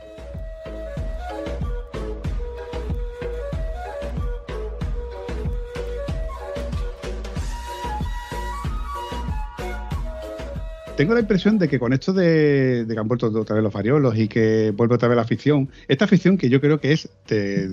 [10.96, 14.16] Tengo la impresión de que con esto de, que han vuelto otra vez los variolos
[14.16, 17.68] y que vuelve otra vez la afición, esta afición que yo creo que es de,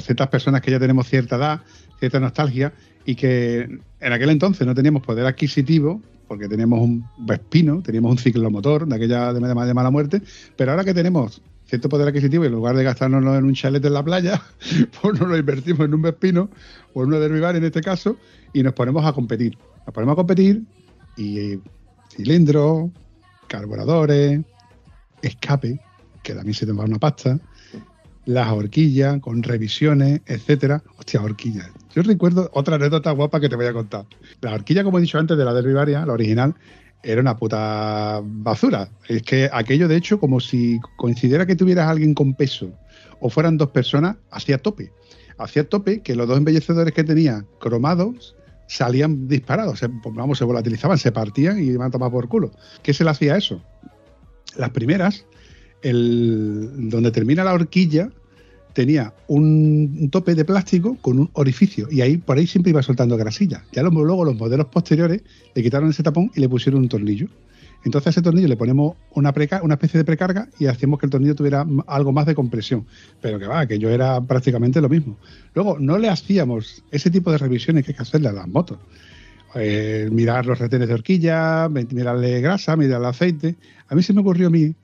[0.00, 1.60] ciertas personas que ya tenemos cierta edad,
[1.98, 2.72] cierta nostalgia,
[3.04, 8.18] y que en aquel entonces no teníamos poder adquisitivo, porque teníamos un Vespino, teníamos un
[8.18, 10.22] ciclomotor de aquella de, mala muerte,
[10.56, 13.92] pero ahora que tenemos cierto poder adquisitivo en lugar de gastárnoslo en un chalet en
[13.92, 14.40] la playa,
[15.02, 16.50] pues nos lo invertimos en un Vespino
[16.94, 18.16] o en una Derbivar en este caso
[18.52, 19.58] y nos ponemos a competir.
[19.84, 20.62] Nos ponemos a competir
[21.16, 21.58] y
[22.16, 22.90] cilindros,
[23.46, 24.40] carburadores,
[25.22, 25.80] escape,
[26.22, 27.38] que también se te va una pasta,
[28.24, 30.82] las horquillas con revisiones, etcétera.
[30.98, 31.70] Hostia, horquillas.
[31.94, 34.04] Yo recuerdo otra anécdota guapa que te voy a contar.
[34.40, 36.54] La horquilla, como he dicho antes, de la Derbivaria, la original,
[37.02, 38.90] era una puta basura.
[39.08, 42.72] Es que aquello, de hecho, como si coincidiera que tuvieras alguien con peso
[43.20, 44.90] o fueran dos personas, hacía tope.
[45.38, 48.34] Hacía tope que los dos embellecedores que tenía cromados
[48.66, 52.50] salían disparados, se, pues, vamos, se volatilizaban, se partían y iban a tomar por culo.
[52.82, 53.62] ¿Qué se le hacía eso?
[54.56, 55.26] Las primeras,
[55.82, 58.10] el, donde termina la horquilla,
[58.76, 63.16] tenía un, tope de plástico con un orificio y ahí por ahí siempre iba soltando
[63.16, 63.64] grasilla.
[63.72, 65.22] Ya luego los modelos posteriores
[65.54, 67.26] le quitaron ese tapón y le pusieron un tornillo.
[67.86, 71.10] Entonces a ese tornillo le ponemos una, una especie de precarga y hacíamos que el
[71.10, 72.84] tornillo tuviera algo más de compresión.
[73.20, 75.16] Pero que va, que yo era prácticamente lo mismo.
[75.54, 78.78] Luego, no le hacíamos ese tipo de revisiones que hay que hacerle a las motos.
[79.54, 83.54] Eh, mirar los retenes de horquilla, mirarle grasa, mirarle aceite.
[83.86, 84.74] A mí se me ocurrió a mí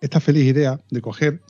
[0.00, 1.40] esta feliz idea de coger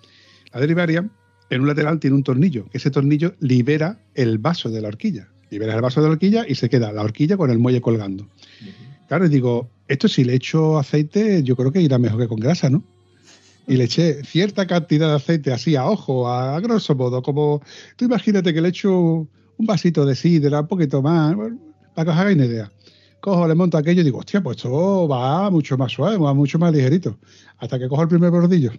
[0.53, 1.09] la derivaria,
[1.49, 5.29] en un lateral tiene un tornillo, que ese tornillo libera el vaso de la horquilla.
[5.49, 8.27] Libera el vaso de la horquilla y se queda la horquilla con el muelle colgando.
[9.07, 12.39] Claro, y digo, esto si le echo aceite, yo creo que irá mejor que con
[12.39, 12.83] grasa, ¿no?
[13.67, 17.63] Y le eché cierta cantidad de aceite así a ojo, a, grosso modo, como
[17.97, 21.35] tú imagínate que le echo un vasito de sidra, un poquito más,
[21.95, 22.73] para que os hagáis una idea.
[23.21, 26.59] Cojo, le monto aquello y digo, hostia, pues esto va mucho más suave, va mucho
[26.59, 27.19] más ligerito.
[27.59, 28.71] Hasta que cojo el primer bordillo.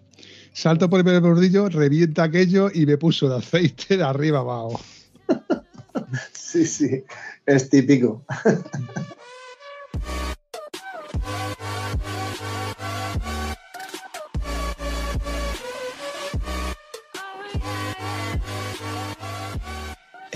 [0.53, 4.79] Salto por el primer bordillo, revienta aquello y me puso de aceite de arriba abajo.
[6.33, 7.03] Sí, sí,
[7.45, 8.25] es típico.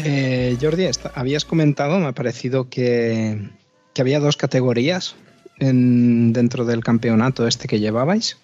[0.06, 0.86] Eh, Jordi,
[1.16, 3.50] habías comentado, me ha parecido que,
[3.98, 5.16] había dos categorías
[5.60, 8.38] dentro del campeonato este que llevabais.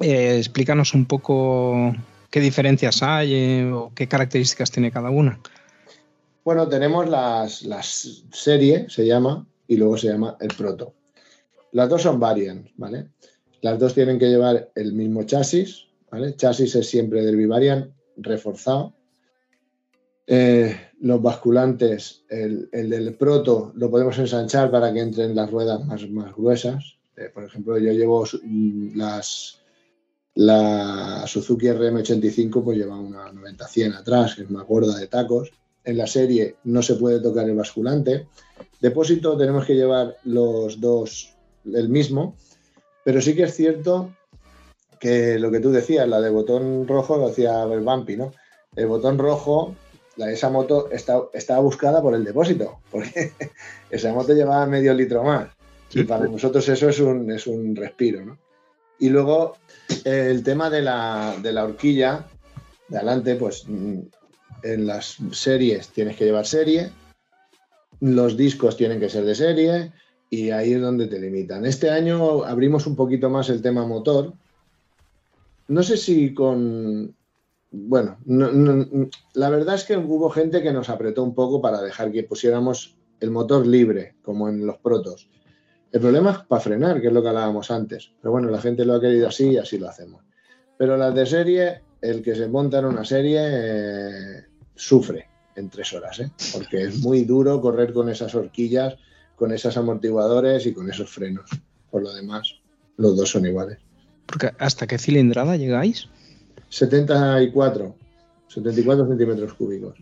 [0.00, 1.94] Eh, explícanos un poco
[2.30, 5.38] qué diferencias hay eh, o qué características tiene cada una.
[6.44, 10.94] Bueno, tenemos las, serie, se llama, y luego se llama el proto.
[11.72, 13.08] Las dos son variant, ¿vale?
[13.60, 16.34] Las dos tienen que llevar el mismo chasis, ¿vale?
[16.34, 18.94] Chasis es siempre del Vivarian reforzado
[20.26, 26.08] eh, los basculantes, el, del proto lo podemos ensanchar para que entren las ruedas más,
[26.08, 26.96] más gruesas.
[27.16, 29.60] Eh, por ejemplo, yo llevo mm, las,
[30.34, 35.50] la Suzuki RM85, pues lleva una 90-100 atrás, que es una gorda de tacos.
[35.84, 38.28] En la serie no se puede tocar el basculante.
[38.80, 42.36] Depósito tenemos que llevar los dos el mismo,
[43.04, 44.14] pero sí que es cierto
[45.00, 48.32] que lo que tú decías, la de botón rojo, lo decía el Bumpy, ¿no?
[48.76, 49.74] El botón rojo
[50.16, 53.32] esa moto estaba buscada por el depósito, porque
[53.90, 55.48] esa moto llevaba medio litro más.
[55.94, 58.38] Y para nosotros eso es un, es un respiro, ¿no?
[58.98, 59.56] Y luego
[60.04, 62.26] el tema de la, de la horquilla
[62.88, 63.98] de adelante, pues mm,
[64.62, 66.90] en las series tienes que llevar serie,
[68.00, 69.92] los discos tienen que ser de serie
[70.30, 71.66] y ahí es donde te limitan.
[71.66, 74.32] Este año abrimos un poquito más el tema motor.
[75.68, 77.14] No sé si con
[77.72, 82.22] bueno, la verdad es que hubo gente que nos apretó un poco para dejar que
[82.22, 85.30] pusiéramos el motor libre, como en los protos.
[85.90, 88.12] El problema es para frenar, que es lo que hablábamos antes.
[88.20, 90.22] Pero bueno, la gente lo ha querido así y así lo hacemos.
[90.76, 95.92] Pero las de serie, el que se monta en una serie eh, sufre en tres
[95.92, 96.30] horas, ¿eh?
[96.52, 98.96] porque es muy duro correr con esas horquillas,
[99.36, 101.48] con esos amortiguadores y con esos frenos.
[101.90, 102.54] Por lo demás,
[102.96, 103.78] los dos son iguales.
[104.26, 106.08] Porque ¿Hasta qué cilindrada llegáis?
[106.72, 107.94] 74,
[108.48, 109.94] 74 centímetros cúbicos.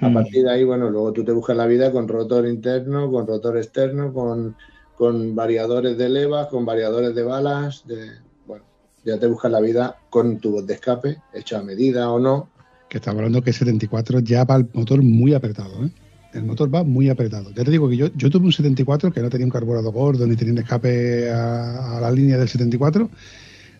[0.00, 0.14] A mm.
[0.14, 3.56] partir de ahí, bueno, luego tú te buscas la vida con rotor interno, con rotor
[3.56, 4.56] externo, con,
[4.96, 8.10] con variadores de levas, con variadores de balas, de,
[8.44, 8.64] bueno,
[9.04, 12.48] ya te buscas la vida con tubos de escape, hecho a medida o no.
[12.88, 15.90] Que estamos hablando que 74 ya va el motor muy apretado, ¿eh?
[16.34, 17.50] El motor va muy apretado.
[17.52, 20.26] Ya te digo que yo, yo tuve un 74 que no tenía un carburador gordo
[20.26, 23.08] ni tenía un escape a, a la línea del 74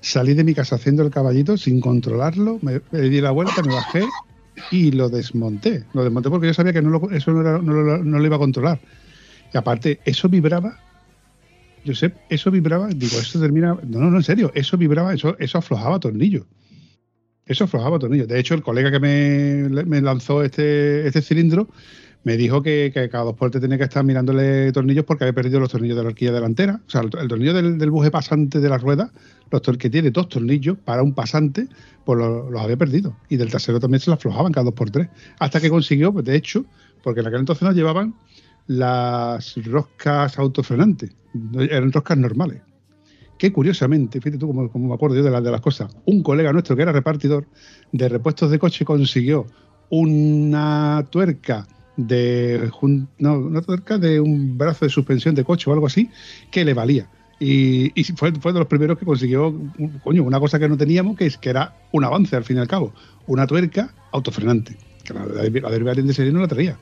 [0.00, 4.04] Salí de mi casa haciendo el caballito sin controlarlo, me, di la vuelta, me bajé
[4.70, 5.84] y lo desmonté.
[5.92, 8.80] Lo desmonté porque yo sabía que no lo, eso no, lo, iba a controlar.
[9.52, 10.78] Y aparte, eso vibraba
[11.86, 13.78] Josep, eso vibraba, digo, eso termina.
[13.86, 16.44] No, no, no, en serio, eso vibraba, eso, eso aflojaba tornillos.
[17.46, 18.26] Eso aflojaba tornillos.
[18.26, 21.68] De hecho, el colega que me, lanzó este, este cilindro
[22.24, 25.70] me dijo que, cada dos tres tenía que estar mirándole tornillos porque había perdido los
[25.70, 26.80] tornillos de la horquilla delantera.
[26.84, 29.12] O sea, el, tornillo del, buje pasante de la rueda,
[29.50, 31.68] los que tiene dos tornillos para un pasante,
[32.04, 33.16] pues los, había perdido.
[33.28, 35.08] Y del trasero también se lo aflojaban cada dos por tres.
[35.38, 36.64] Hasta que consiguió, pues de hecho,
[37.02, 38.14] porque en aquel entonces nos llevaban
[38.66, 41.10] las roscas autofrenantes,
[41.58, 42.62] eran roscas normales.
[43.38, 46.52] Que curiosamente, fíjate tú como me acuerdo yo de, la, de las cosas, un colega
[46.52, 47.46] nuestro que era repartidor
[47.92, 49.46] de repuestos de coche consiguió
[49.90, 52.70] una tuerca de
[53.18, 56.10] no, una tuerca de un brazo de suspensión de coche o algo así
[56.50, 57.08] que le valía.
[57.38, 59.54] Y, fue, fue, de los primeros que consiguió,
[60.02, 62.60] coño, una cosa que no teníamos, que, es, que era un avance al fin y
[62.60, 62.94] al cabo,
[63.26, 66.78] una tuerca autofrenante, que la, la, la de serie no la traía.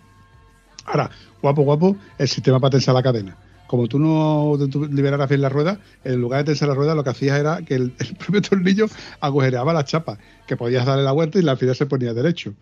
[0.84, 1.10] Ahora,
[1.42, 3.36] guapo, guapo, el sistema para tensar la cadena.
[3.66, 4.56] Como tú no
[4.92, 7.74] liberaras bien la rueda, en lugar de tensar la rueda, lo que hacías era que
[7.74, 8.86] el, propio tornillo
[9.20, 12.54] agujereaba la chapa, que podías darle la vuelta y la final se ponía derecho.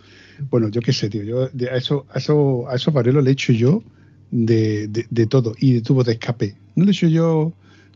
[0.50, 3.33] Bueno, yo qué sé, tío, yo a eso, a eso, a esos variolos le he
[3.35, 3.83] hecho yo
[4.31, 6.57] de, de, de, todo, y de tubo de escape.
[6.76, 7.52] No le he hecho yo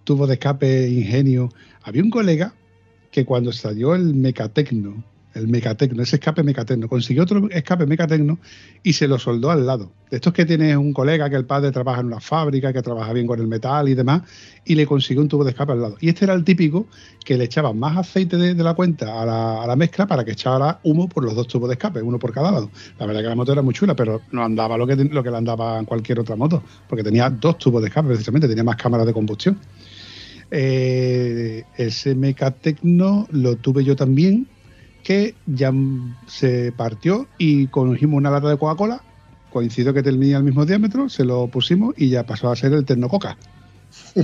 [0.07, 1.51] tubo de escape, ingenio.
[1.83, 2.55] Había un colega
[3.11, 5.05] que cuando salió el Mecatecno,
[5.37, 8.39] el Mecatecno, ese escape Mecatecno, consiguió otro escape Mecatecno
[8.83, 9.93] y se lo soldó al lado.
[10.11, 13.13] De estos que tienes un colega que el padre trabaja en una fábrica, que trabaja
[13.13, 14.23] bien con el metal y demás,
[14.65, 15.97] y le consiguió un tubo de escape al lado.
[16.01, 16.87] Y este era el típico
[17.25, 20.33] que le echaba más aceite de, la cuenta a la, a la, mezcla para que
[20.33, 22.71] echara humo por los dos tubos de escape, uno por cada lado.
[22.99, 25.31] La verdad que la moto era muy chula, pero no andaba lo que, lo que
[25.31, 28.77] le andaba en cualquier otra moto, porque tenía dos tubos de escape, precisamente, tenía más
[28.77, 29.59] cámaras de combustión.
[30.51, 34.47] Eh, ese Mecatecno lo tuve yo también,
[35.03, 35.73] que ya
[36.27, 39.03] se partió y cogimos una lata de Coca-Cola,
[39.53, 42.85] coincidió que tenía el mismo diámetro, se lo pusimos y ya pasó a ser el
[42.85, 43.39] Tecnococa.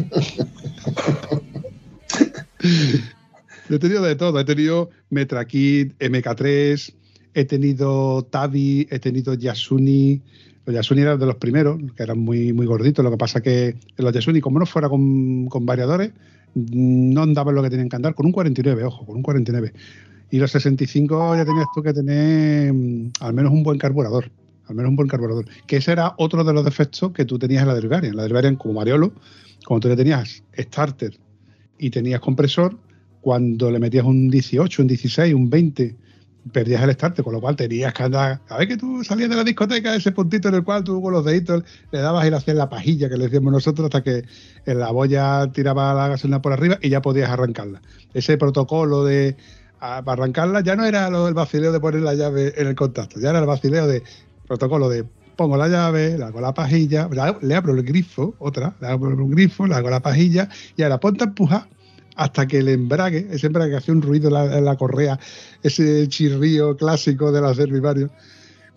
[3.69, 6.95] he tenido de todo, he tenido Metrakit, MK3,
[7.35, 10.21] he tenido Tabi, he tenido Yasuni,
[10.65, 13.05] los Yasuni eran de los primeros, que eran muy, muy gorditos.
[13.05, 16.13] Lo que pasa que los Yasuni, como no fuera con, con, variadores,
[16.55, 19.73] no andaban lo que tenían que andar, con un 49, ojo, con un 49.
[20.31, 24.31] Y los 65 ya tenías tú que tener mm, al menos un buen carburador.
[24.69, 25.47] Al menos un buen carburador.
[25.67, 28.17] Que ese era otro de los defectos que tú tenías en la Derivarian.
[28.17, 29.13] La Derivarian, como Mariolo,
[29.65, 31.19] como tú le tenías starter
[31.79, 32.79] y tenías compresor,
[33.21, 35.97] cuando le metías un 18, un 16, un 20
[36.51, 38.41] perdías el starter, con lo cual tenías que andar.
[38.49, 41.13] A ver que tú salías de la discoteca, ese puntito en el cual tú con
[41.13, 44.25] los deditos le dabas y le hacías la pajilla que le decíamos nosotros hasta que
[44.67, 47.81] en la boya tiraba la gasolina por arriba y ya podías arrancarla.
[48.15, 49.37] Ese protocolo de
[49.79, 53.31] arrancarla ya no era lo, el vacileo de poner la llave en el contacto, ya
[53.31, 54.03] era el vacileo de
[54.47, 55.05] protocolo de
[55.37, 57.09] pongo la llave, le hago la pajilla,
[57.41, 61.01] le abro el grifo, otra, le abro el grifo, le hago la pajilla y ahora
[61.01, 61.67] ponte a empujar
[62.17, 65.19] hasta que el embrague, ese embrague que hacía un ruido en la, en la correa,
[65.63, 68.11] ese chirrío clásico de las Dervivarios.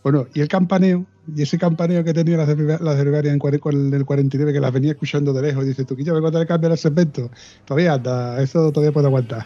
[0.04, 4.54] Bueno, y el campaneo, y ese campaneo que tenía las Dervivarias en, en el 49,
[4.54, 6.70] que las venía escuchando de lejos, y dice, tú que yo vengo a darle cambio
[6.70, 7.32] al segmento,
[7.66, 9.46] todavía anda, eso todavía puede aguantar.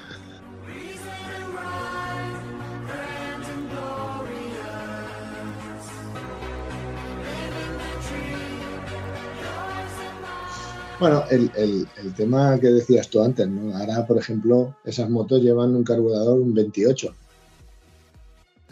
[11.00, 13.76] Bueno, el, el, el, tema que decías tú antes, ¿no?
[13.78, 17.08] Ahora, por ejemplo, esas motos llevan un carburador, un 28.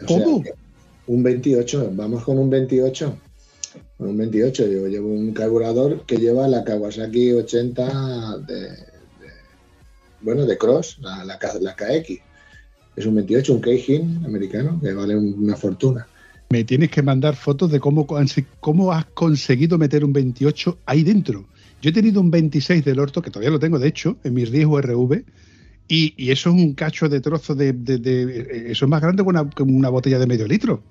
[0.02, 0.42] O ¿Cómo?
[0.42, 0.52] Sea,
[1.06, 3.18] un 28, vamos con un 28.
[3.96, 8.68] Con un 28, yo llevo un carburador que lleva la Kawasaki 80 de, de
[10.20, 12.20] bueno, de Cross, la, la, la, KX.
[12.94, 16.06] Es un 28, un Keijin americano, que vale una fortuna.
[16.50, 18.06] Me tienes que mandar fotos de cómo,
[18.60, 21.46] cómo has conseguido meter un 28 ahí dentro.
[21.80, 24.44] Yo he tenido un 26 del orto, que todavía lo tengo, de hecho, en mi
[24.44, 25.24] riesgo RV,
[25.88, 29.24] y, eso es un cacho de trozo de, de, Eso es más grande
[29.56, 30.82] que una, botella de medio litro.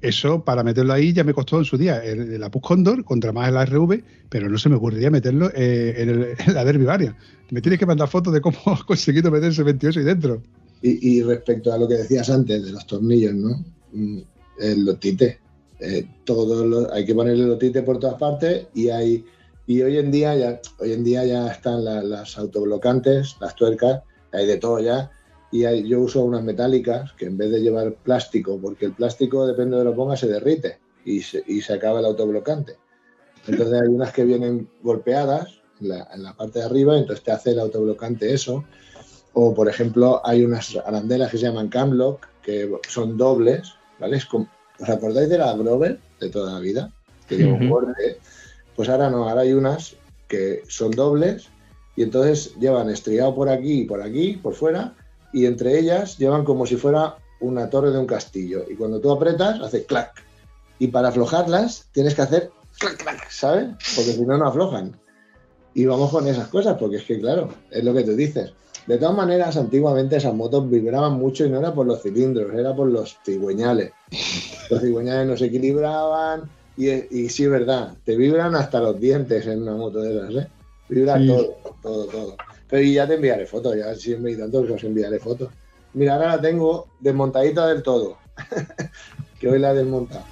[0.00, 3.48] Eso, para meterlo ahí, ya me costó en su día el, el Condor contra más
[3.48, 6.86] el RV, pero no se me ocurriría meterlo eh, en, el, en, la Derby.
[7.50, 10.42] Me tienes que mandar fotos de cómo has conseguido meter ese 28 ahí dentro.
[10.82, 13.64] Y, respecto a lo que decías antes de los tornillos, ¿no?
[14.60, 15.40] El lotite.
[15.80, 19.24] Eh, todo hay que ponerle lotite por todas partes y hay
[19.66, 24.02] y hoy en día ya, hoy en día ya están la, las autoblocantes, las tuercas,
[24.32, 25.10] hay de todo ya.
[25.52, 29.46] Y hay, yo uso unas metálicas que en vez de llevar plástico, porque el plástico
[29.46, 32.76] depende de lo ponga se derrite y se, y se acaba el autoblocante.
[33.46, 37.32] Entonces hay unas que vienen golpeadas en la, en la parte de arriba, entonces te
[37.32, 38.64] hace el autoblocante eso.
[39.32, 44.16] O por ejemplo hay unas arandelas que se llaman camlock, que son dobles, ¿vale?
[44.16, 44.48] Es como,
[44.78, 46.92] ¿Os acordáis de la Grover de toda la vida?
[47.28, 48.18] Que lleva un borde
[48.76, 49.96] pues ahora no, ahora hay unas
[50.28, 51.48] que son dobles
[51.96, 54.94] y entonces llevan estriado por aquí y por aquí, por fuera,
[55.32, 58.64] y entre ellas llevan como si fuera una torre de un castillo.
[58.68, 60.12] Y cuando tú apretas, hace clac.
[60.78, 63.68] Y para aflojarlas tienes que hacer clac, clac, ¿sabes?
[63.94, 64.98] Porque si no, no aflojan.
[65.74, 68.52] Y vamos con esas cosas, porque es que, claro, es lo que tú dices.
[68.86, 72.74] De todas maneras, antiguamente esas motos vibraban mucho y no era por los cilindros, era
[72.74, 73.92] por los cigüeñales.
[74.70, 79.46] Los cigüeñales no se equilibraban y, y sí es verdad, te vibran hasta los dientes
[79.46, 80.48] en una moto de esas, ¿eh?
[80.88, 82.36] Vibra todo, todo, todo.
[82.68, 85.48] Pero ya te enviaré fotos, ya siempre y tanto que os enviaré fotos.
[85.94, 88.18] Mira, ahora la tengo desmontadita del todo.
[89.40, 90.24] que hoy la he desmontado.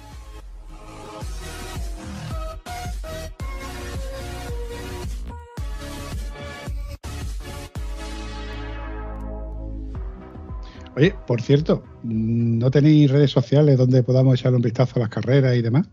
[10.95, 15.55] Oye, por cierto, ¿no tenéis redes sociales donde podamos echar un vistazo a las carreras
[15.57, 15.87] y demás?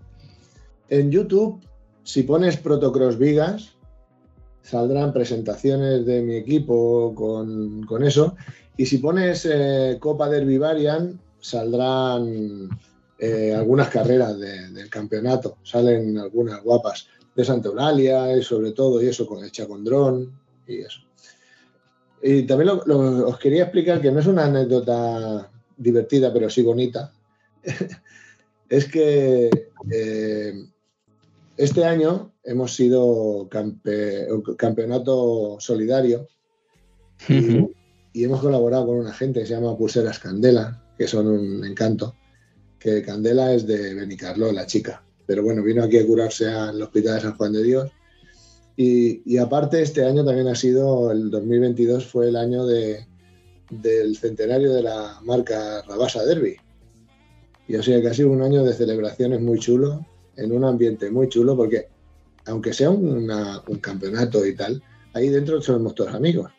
[0.93, 1.59] En YouTube,
[2.05, 3.73] si pones Protocross Vigas,
[4.61, 8.37] saldrán presentaciones de mi equipo con, con eso.
[8.77, 12.69] Y si pones eh, Copa Derby Varian, saldrán
[13.19, 15.57] eh, algunas carreras de- del campeonato.
[15.63, 20.31] Salen algunas guapas de Santa Eulalia y sobre todo, y eso con hecha con dron
[20.69, 21.01] y eso.
[22.23, 26.61] Y también lo- lo- os quería explicar que no es una anécdota divertida, pero sí
[26.61, 27.15] bonita.
[28.69, 29.49] es que
[29.91, 30.53] eh,
[31.57, 36.27] este año hemos sido campe- campeonato solidario
[37.29, 37.69] y,
[38.15, 42.15] hemos colaborado con una gente que se llama Pulseras Candela, que son un encanto,
[42.79, 47.15] que Candela es de Benicarló, la chica, pero bueno, vino aquí a curarse al Hospital
[47.15, 47.91] de San Juan de Dios.
[48.77, 53.07] Y, y aparte, este año también ha sido, el 2022 fue el año de,
[53.71, 56.57] del centenario de la marca Rabasa Derby.
[57.69, 60.05] Y o sea que ha sido un año de celebraciones muy chulo,
[60.37, 61.89] en un ambiente muy chulo, porque
[62.47, 64.83] aunque sea una- un campeonato y tal,
[65.15, 66.51] ahí dentro somos todos amigos.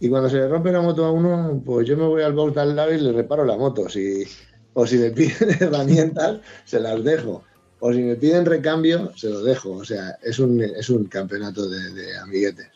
[0.00, 2.56] Y cuando se le rompe la moto a uno, pues yo me voy al box
[2.56, 3.88] al lado y le reparo la moto.
[3.88, 4.24] Si,
[4.74, 7.44] o si me piden herramientas, se las dejo.
[7.78, 9.70] O si me piden recambio, se lo dejo.
[9.72, 12.66] O sea, es un, es un campeonato de, de amiguetes.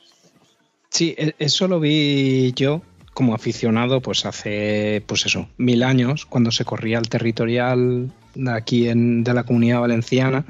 [0.91, 6.53] Sí, e- eso lo vi yo como aficionado pues hace pues eso, mil años, cuando
[6.53, 8.13] se corría el territorial
[8.49, 10.45] aquí en, de la comunidad valenciana.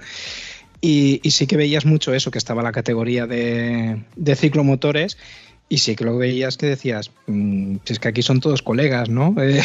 [0.81, 4.03] Y, sí que veías mucho eso, que estaba la categoría de,
[4.37, 5.17] ciclomotores.
[5.69, 9.09] Y sí que lo veías que decías, mm, si es que aquí son todos colegas,
[9.09, 9.35] ¿no?
[9.41, 9.61] Eh,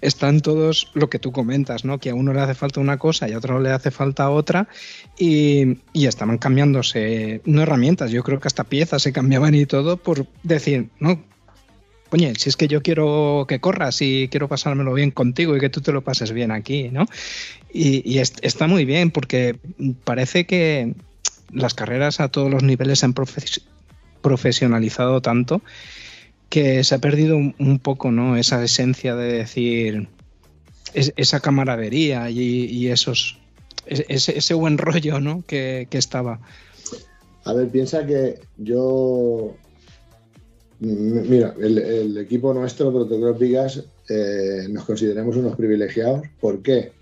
[0.00, 1.98] están todos lo que tú comentas, ¿no?
[1.98, 4.68] Que a uno le hace falta una cosa y a otro le hace falta otra.
[5.18, 9.98] Y, y estaban cambiándose, no herramientas, yo creo que hasta piezas se cambiaban y todo
[9.98, 11.22] por decir, no,
[12.10, 15.70] oye, si es que yo quiero que corras y quiero pasármelo bien contigo y que
[15.70, 17.06] tú te lo pases bien aquí, ¿no?
[17.72, 19.56] Y, y es- está muy bien porque
[20.04, 20.94] parece que
[21.52, 23.62] las carreras a todos los niveles se han profes-
[24.22, 25.60] profesionalizado tanto
[26.48, 28.36] que se ha perdido un, poco, ¿no?
[28.36, 30.08] Esa esencia de decir
[30.94, 33.38] es- esa camaradería y, esos
[33.86, 35.42] e- ese, buen rollo, ¿no?
[35.88, 36.40] Que estaba.
[37.44, 39.54] A ver, piensa que yo.
[40.84, 46.26] Mira, el, equipo nuestro, Protocross Vigas, eh, nos consideramos unos privilegiados.
[46.38, 46.92] ¿Por qué?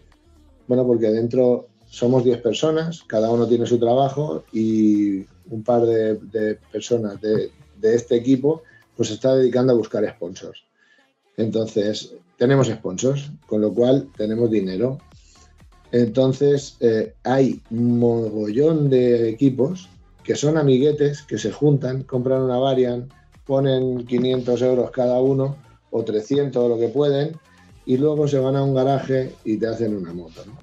[0.69, 6.59] Bueno, porque dentro somos 10 personas, cada uno tiene su trabajo y un par de,
[6.71, 7.51] personas de,
[7.83, 8.63] este equipo
[8.97, 10.63] pues está dedicando a buscar sponsors.
[11.37, 14.99] Entonces, tenemos sponsors, con lo cual tenemos dinero.
[15.91, 19.89] Entonces, eh, hay mogollón de equipos
[20.23, 23.09] que son amiguetes, que se juntan, compran una varian,
[23.53, 25.59] ponen 500 euros cada uno
[25.91, 27.37] o 300 o lo que pueden
[27.85, 30.43] y luego se van a un garaje y te hacen una moto.
[30.47, 30.57] ¿no?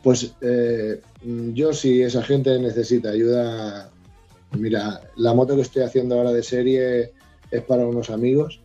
[0.00, 3.90] Pues eh, yo si esa gente necesita ayuda,
[4.52, 7.12] mira, la moto que estoy haciendo ahora de serie
[7.50, 8.60] es para unos amigos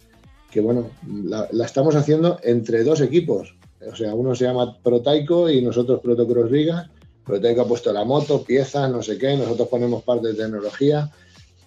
[0.51, 3.55] que bueno, la, la estamos haciendo entre dos equipos.
[3.91, 6.87] O sea, uno se llama Protaico y nosotros Protocross Vigas.
[7.25, 11.11] Protaico ha puesto la moto, piezas, no sé qué, nosotros ponemos parte de tecnología,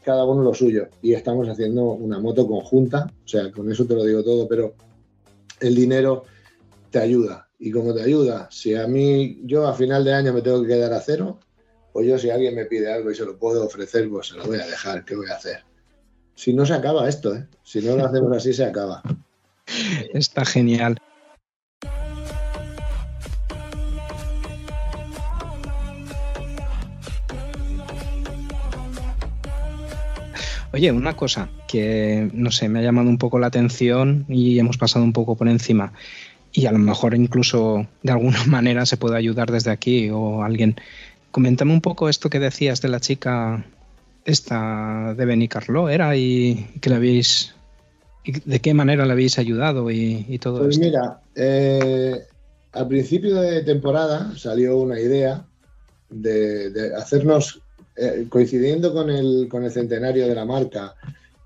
[0.05, 0.89] cada uno lo suyo.
[1.01, 4.75] Y estamos haciendo una moto conjunta, o sea, con eso te lo digo todo, pero
[5.61, 6.25] el dinero
[6.91, 7.49] te ayuda.
[7.59, 10.69] Y como te ayuda, si a mí, yo a final de año me tengo que
[10.69, 11.39] quedar a cero,
[11.93, 14.45] pues yo si alguien me pide algo y se lo puedo ofrecer, pues se lo
[14.45, 15.65] voy a dejar, ¿qué voy a hacer?
[16.35, 17.47] Si no se acaba esto, ¿eh?
[17.63, 19.03] Si no lo hacemos así, se acaba.
[20.13, 20.99] Está genial.
[30.73, 34.79] Oye, una cosa que no sé, me ha llamado un poco la atención y hemos
[34.79, 35.93] pasado un poco por encima.
[36.53, 40.77] Y a lo mejor incluso de alguna manera se puede ayudar desde aquí o alguien.
[41.31, 43.65] Coméntame un poco esto que decías de la chica
[44.25, 47.55] esta de Benicarlo era y que le habéis
[48.25, 50.85] de qué manera le habéis ayudado y, todo pues esto.
[50.85, 52.21] mira, eh,
[52.73, 55.45] al principio de temporada salió una idea
[56.09, 57.61] de, hacernos,
[57.95, 60.95] eh, coincidiendo con el, con el centenario de la marca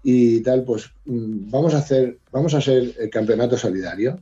[0.03, 4.21] y tal, pues mm, vamos a hacer, vamos a hacer el campeonato solidario.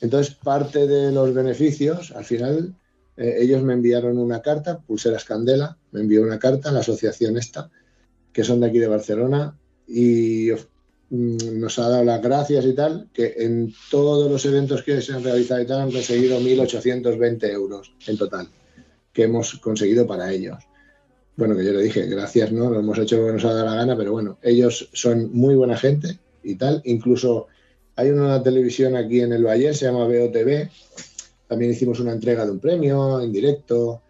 [0.00, 2.74] Entonces, parte de los beneficios, al final,
[3.16, 7.70] eh, ellos me enviaron una carta, Pulseras Candela, me envió una carta la asociación esta,
[8.32, 9.56] que son de aquí de Barcelona,
[9.88, 10.50] y
[11.10, 15.12] mm, nos ha dado las gracias y tal, que en todos los eventos que se
[15.12, 18.48] han realizado y tal han conseguido 1.820 euros en total,
[19.12, 20.58] que hemos conseguido para ellos.
[21.36, 22.70] Bueno, que yo le dije, gracias, ¿no?
[22.70, 25.76] Lo hemos hecho porque nos ha dado la gana, pero bueno, ellos son muy buena
[25.76, 26.80] gente y tal.
[26.84, 27.48] Incluso
[27.96, 30.68] hay una televisión aquí en el Valle, se llama BOTV.
[31.48, 34.00] También hicimos una entrega de un premio en directo.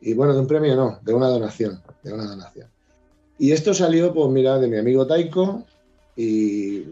[0.00, 2.68] Y bueno, de un premio no, de una donación, de una donación.
[3.38, 5.64] Y esto salió, pues mira, de mi amigo Taiko.
[6.16, 6.84] Y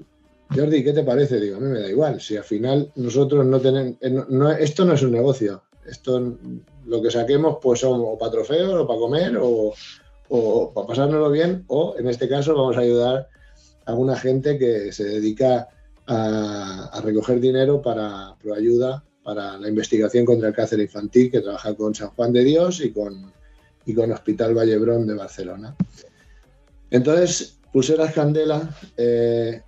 [0.54, 1.38] Jordi, ¿qué te parece?
[1.38, 2.20] Digo, a mí me da igual.
[2.20, 3.96] Si al final nosotros no tenemos.
[4.00, 5.62] Eh, esto no es un negocio.
[5.86, 6.36] Esto,
[6.86, 9.74] lo que saquemos, pues son o para trofeos, o para comer, o,
[10.74, 13.28] para pasárnoslo bien, o en este caso vamos a ayudar
[13.84, 15.68] a alguna gente que se dedica
[16.06, 21.94] a, recoger dinero para ayuda para la investigación contra el cáncer infantil que trabaja con
[21.94, 23.32] San Juan de Dios y con,
[23.86, 25.76] y con Hospital Vallebrón de Barcelona.
[26.90, 29.62] Entonces, Pulseras Candela, eh,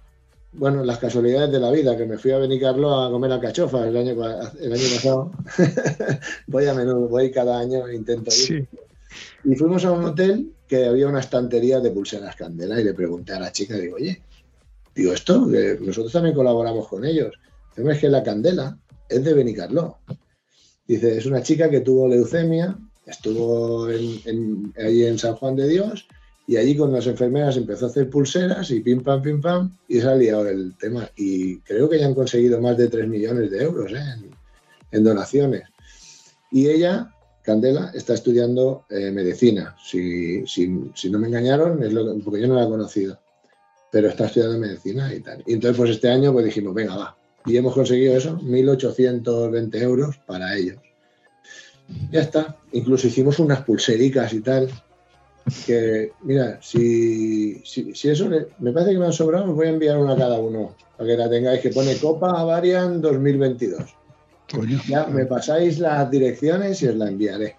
[0.54, 3.96] bueno, las casualidades de la vida, que me fui a Benicarlo a comer alcachofas el
[3.96, 4.12] año,
[4.60, 5.30] el año pasado.
[6.46, 8.66] voy a menudo, voy cada año, intento ir.
[9.44, 13.32] Y fuimos a un hotel que había una estantería de pulseras candela y le pregunté
[13.32, 14.22] a la chica, digo, oye,
[14.94, 17.34] Digo, esto, que nosotros también colaboramos con ellos.
[17.76, 18.78] Es que la candela
[19.08, 19.98] es de Benicarló.
[20.86, 26.06] Dice, es una chica que tuvo leucemia, estuvo en, allí en San Juan de Dios
[26.46, 30.00] y allí con las enfermeras empezó a hacer pulseras y pim pam, pim pam, y
[30.00, 31.08] se ha liado el tema.
[31.16, 34.30] Y creo que ya han conseguido más de 3 millones de euros ¿eh?
[34.90, 35.62] en, donaciones.
[36.50, 39.74] Y ella, Candela, está estudiando eh, medicina.
[39.82, 40.68] Si, si,
[41.10, 43.18] no me engañaron, es lo porque yo no la he conocido
[43.94, 45.44] pero está estudiando medicina y tal.
[45.46, 47.16] Y entonces, pues este año, pues dijimos, venga, va.
[47.46, 50.78] Y hemos conseguido eso, 1.820 euros para ellos.
[52.10, 52.56] Ya está.
[52.72, 54.68] Incluso hicimos unas pulsericas y tal.
[55.66, 58.28] Que, mira, si, si, eso
[58.58, 60.74] me parece que me han sobrado, os voy a enviar una a cada uno.
[60.96, 63.82] Para que la tengáis, que pone Copa Avarian 2022.
[64.88, 67.56] Ya me pasáis las direcciones y os la enviaré.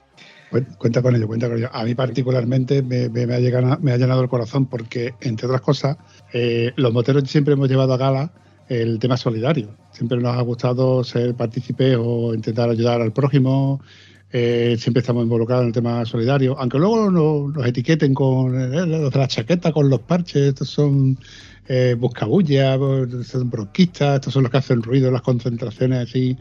[0.77, 1.69] Cuenta con ello, cuenta con ello.
[1.73, 5.97] A mí particularmente me, ha, llegado, me ha llenado el corazón porque, entre otras cosas,
[6.33, 8.31] eh, los moteros siempre hemos llevado a gala
[8.69, 9.75] el tema solidario.
[9.91, 13.81] Siempre nos ha gustado ser partícipes o intentar ayudar al prójimo.
[14.32, 16.57] Eh, siempre estamos involucrados en el tema solidario.
[16.59, 21.17] Aunque luego nos, etiqueten con eh, los de la chaqueta, con los parches, estos son
[21.67, 22.80] eh, buscabullas,
[23.26, 26.38] son bronquistas, estos son los que hacen ruido, las concentraciones así.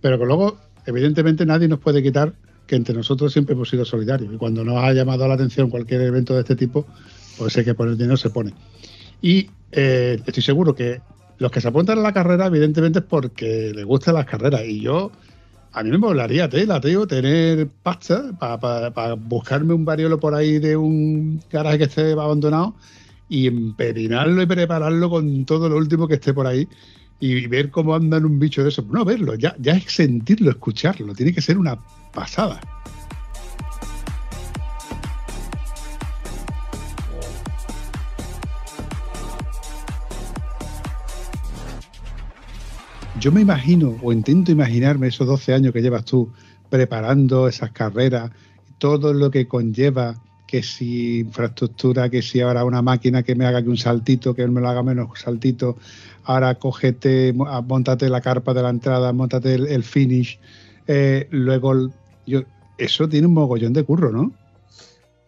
[0.00, 2.34] Pero que luego, evidentemente, nadie nos puede quitar
[2.66, 4.32] que entre nosotros siempre hemos sido solidarios.
[4.32, 6.86] Y cuando nos ha llamado la atención cualquier evento de este tipo,
[7.38, 8.52] pues sé que poner dinero se pone.
[9.20, 11.00] Y eh, estoy seguro que
[11.38, 14.62] los que se apuntan a la carrera, evidentemente es porque les gustan las carreras.
[14.64, 15.10] Y yo,
[15.72, 20.76] a mí me molaría tela, tío, tener pasta para buscarme un variolo por ahí de
[20.76, 22.74] un garaje que esté abandonado
[23.28, 26.68] y emperinarlo y prepararlo con todo lo último que esté por ahí
[27.20, 28.84] y ver cómo andan un bicho de eso.
[28.90, 31.14] No verlo, ya, ya es sentirlo, escucharlo.
[31.14, 31.78] Tiene que ser una
[32.12, 32.60] pasada.
[43.22, 46.32] Yo me imagino o intento imaginarme esos 12 años que llevas tú
[46.68, 48.32] preparando esas carreras,
[48.78, 53.60] todo lo que conlleva, que si infraestructura, que si ahora una máquina que me haga
[53.60, 55.76] un saltito, que me lo haga menos saltito,
[56.24, 60.40] ahora cógete, montate la carpa de la entrada, montate el, finish,
[60.88, 61.92] eh, luego
[62.26, 62.42] yo,
[62.76, 64.32] eso tiene un mogollón de curro, ¿no?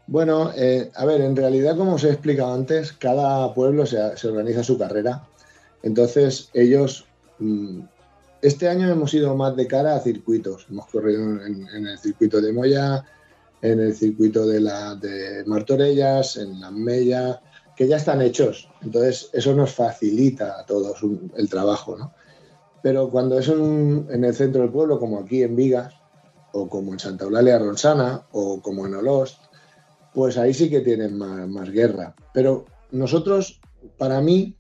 [0.08, 4.64] Bueno, eh, a ver, en realidad, como os he explicado antes, cada pueblo se, organiza
[4.64, 5.22] su carrera.
[5.84, 7.06] Entonces, ellos,
[8.42, 10.66] este año hemos ido más de cara a circuitos.
[10.70, 13.04] Hemos corrido en, el circuito de Moya,
[13.62, 17.40] en el circuito de, la, de Martorellas, en la Mella,
[17.76, 18.68] que ya están hechos.
[18.82, 21.00] Entonces, eso nos facilita a todos
[21.36, 22.12] el trabajo, ¿no?
[22.82, 25.94] Pero cuando es en el centro del pueblo, como aquí en Vigas,
[26.52, 29.38] o como en Santa Eulalia Ronsana, o como en Olost,
[30.12, 32.14] pues ahí sí que tienen más, guerra.
[32.32, 33.60] Pero nosotros,
[33.98, 34.54] para mí,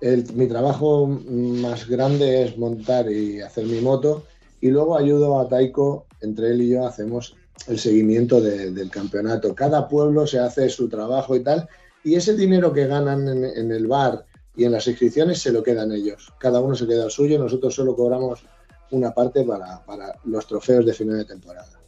[0.00, 4.24] mi trabajo más grande es montar y hacer mi moto,
[4.60, 7.36] y luego ayudo a Taiko, entre él y yo hacemos
[7.66, 9.54] el seguimiento del campeonato.
[9.54, 11.68] Cada pueblo se hace su trabajo y tal,
[12.04, 14.24] y ese dinero que ganan en, el bar
[14.56, 16.32] y en las inscripciones se lo quedan ellos.
[16.38, 18.44] Cada uno se queda el suyo, nosotros solo cobramos
[18.90, 21.78] una parte para, para los trofeos de final de temporada.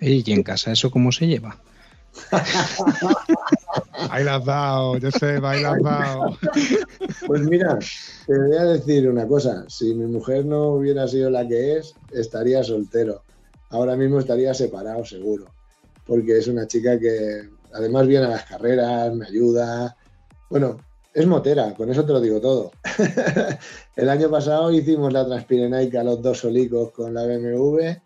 [0.00, 1.58] ¿Y en casa eso cómo se lleva?
[4.10, 5.78] ahí las dado, sé, ahí las.
[7.26, 7.78] Pues mira,
[8.26, 9.64] te voy a decir una cosa.
[9.68, 13.22] Si mi mujer no hubiera sido la que es, estaría soltero.
[13.70, 15.46] Ahora mismo estaría separado, seguro.
[16.06, 19.96] Porque es una chica que además viene a las carreras, me ayuda.
[20.50, 20.78] Bueno,
[21.14, 22.72] es motera, con eso te lo digo todo.
[23.96, 27.96] El año pasado hicimos la Transpirenaica los dos solicos con la BMW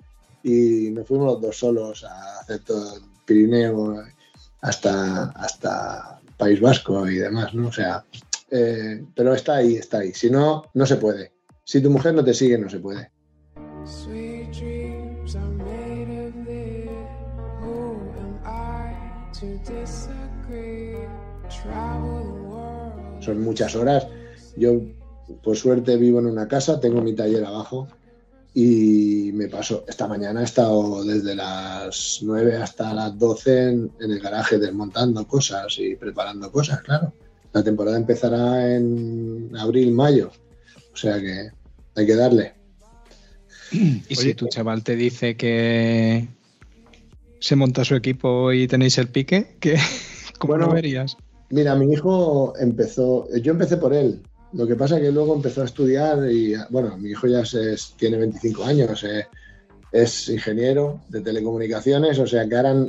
[0.43, 4.05] y nos fuimos los dos solos a hacer todo el Pirineo
[4.61, 7.69] hasta, hasta País Vasco y demás, ¿no?
[7.69, 8.05] O sea,
[8.51, 10.13] eh, pero está ahí, está ahí.
[10.13, 11.33] Si no, no se puede.
[11.65, 13.11] Si tu mujer no te sigue, no se puede.
[23.21, 24.07] Son muchas horas.
[24.57, 24.81] Yo,
[25.43, 27.89] por suerte, vivo en una casa, tengo mi taller abajo
[28.59, 34.19] y me paso, esta mañana he estado desde las 9 hasta las 12 en, el
[34.19, 37.13] garaje desmontando cosas y preparando cosas, claro.
[37.53, 40.31] La temporada empezará en abril, mayo,
[40.91, 41.51] o sea que
[41.97, 42.55] hay que darle.
[43.73, 46.27] Y si tu chaval te dice que
[47.39, 49.77] se monta su equipo y tenéis el pique, ¿qué,
[50.39, 51.19] ¿cómo lo verías?
[51.51, 54.23] Mira, mi hijo empezó, yo empecé por él,
[54.57, 57.43] lo que pasa es que luego empezó a estudiar y, bueno, mi hijo ya
[57.99, 59.27] tiene 25 años, eh,
[59.93, 62.87] es ingeniero de telecomunicaciones, o sea que ahora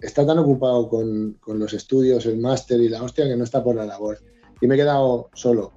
[0.00, 3.76] está tan ocupado con, los estudios, el máster y la hostia que no está por
[3.76, 4.18] la labor.
[4.60, 5.72] Y me he quedado solo.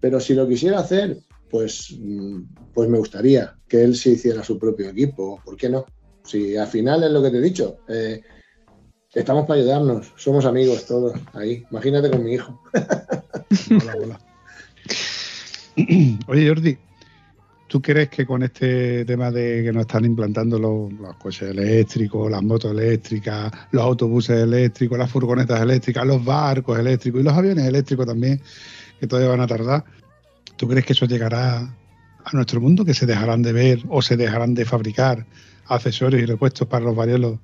[0.00, 1.16] Pero si lo quisiera hacer,
[1.50, 2.42] pues, mm,
[2.74, 5.40] pues me gustaría que él se hiciera su propio equipo.
[5.44, 5.86] ¿Por qué no?
[6.24, 7.78] Si al final es lo que te he dicho.
[7.88, 8.20] Eh,
[9.14, 11.64] estamos para ayudarnos, somos amigos todos ahí.
[11.70, 12.60] Imagínate con mi hijo.
[13.70, 14.33] hola, hola.
[16.26, 16.78] Oye, Jordi,
[17.68, 22.42] ¿tú crees que con este tema de que nos están implantando los, coches eléctricos, las
[22.42, 28.06] motos eléctricas, los autobuses eléctricos, las furgonetas eléctricas, los barcos eléctricos y los aviones eléctricos
[28.06, 28.40] también,
[29.00, 29.84] que todavía van a tardar,
[30.56, 31.58] ¿tú crees que eso llegará
[32.24, 35.26] a nuestro mundo, que se dejarán de ver o se dejarán de fabricar
[35.66, 37.38] accesorios y repuestos para los varielos?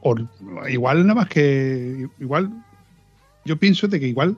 [0.00, 0.14] O
[0.68, 2.50] igual nada más que igual
[3.44, 4.36] yo pienso de que igual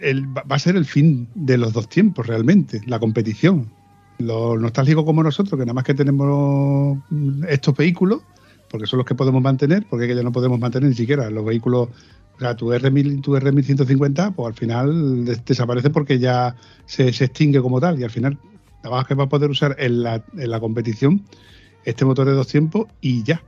[0.00, 3.70] va a ser el fin de los dos tiempos realmente, la competición.
[4.18, 6.98] Los nostálgicos como nosotros, que nada más que tenemos
[7.48, 8.22] estos vehículos,
[8.70, 11.88] porque son los que podemos mantener, porque ya no podemos mantener ni siquiera los vehículos,
[12.36, 12.90] o sea, tu, R,
[13.20, 16.54] tu R1150, pues al final desaparece porque ya
[16.86, 18.38] se, extingue como tal y al final
[18.82, 21.24] nada más que va a poder usar en la, en la competición
[21.84, 23.42] este motor de dos tiempos y ya,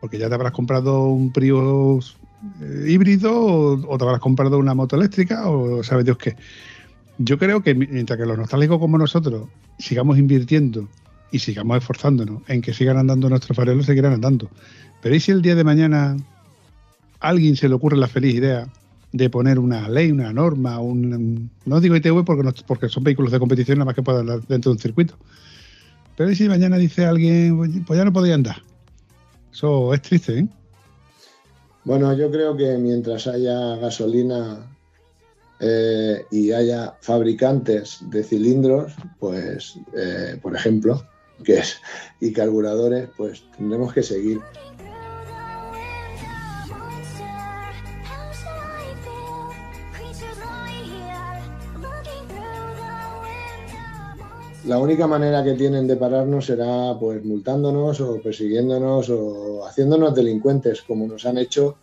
[0.00, 2.16] porque ya te habrás comprado un Prius
[2.86, 6.36] híbrido o, te habrás comprado una moto eléctrica o sabe Dios qué.
[7.18, 10.88] Yo creo que mientras que los nostálgicos como nosotros sigamos invirtiendo
[11.32, 14.50] y sigamos esforzándonos en que sigan andando nuestros farelos, seguirán andando.
[15.02, 16.16] Pero ¿y si el día de mañana
[17.20, 18.68] a alguien se le ocurre la feliz idea
[19.12, 23.38] de poner una ley, una norma, un, no digo ITV porque, porque son vehículos de
[23.38, 25.16] competición nada más que puedan andar dentro de un circuito.
[26.16, 28.62] Pero ¿y si mañana dice alguien, pues ya no podía andar?
[29.52, 30.48] Eso es triste, ¿eh?
[31.86, 34.76] Bueno, yo creo que mientras haya gasolina
[35.60, 41.06] eh, y haya fabricantes de cilindros, pues, eh, por ejemplo,
[41.44, 41.76] que es,
[42.18, 44.40] y carburadores, pues tendremos que seguir.
[54.66, 60.82] La única manera que tienen de pararnos será pues multándonos o persiguiéndonos o haciéndonos delincuentes
[60.82, 61.76] como nos han hecho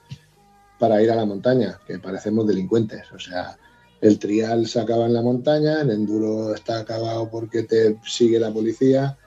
[0.78, 3.10] para ir a la montaña, que parecemos delincuentes.
[3.14, 3.58] O sea,
[4.02, 8.52] el trial se acaba en la montaña, el enduro está acabado porque te sigue la
[8.52, 9.18] policía.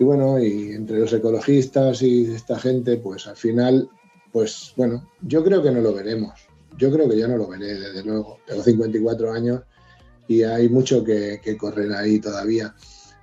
[0.00, 3.88] Y bueno, y entre los ecologistas y esta gente, pues al final,
[4.32, 6.32] pues bueno, yo creo que no lo veremos.
[6.76, 8.38] Yo creo que yo no lo veré, desde luego.
[8.44, 9.60] Tengo 54 años
[10.32, 12.74] y hay mucho que, correr ahí todavía.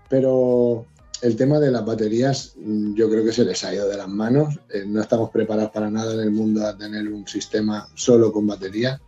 [0.10, 0.86] Pero
[1.22, 4.08] el tema de las baterías mm, yo creo que se les ha ido de las
[4.08, 4.60] manos.
[4.74, 8.48] Eh, no estamos preparados para nada en el mundo a tener un sistema solo con
[8.48, 9.02] batería.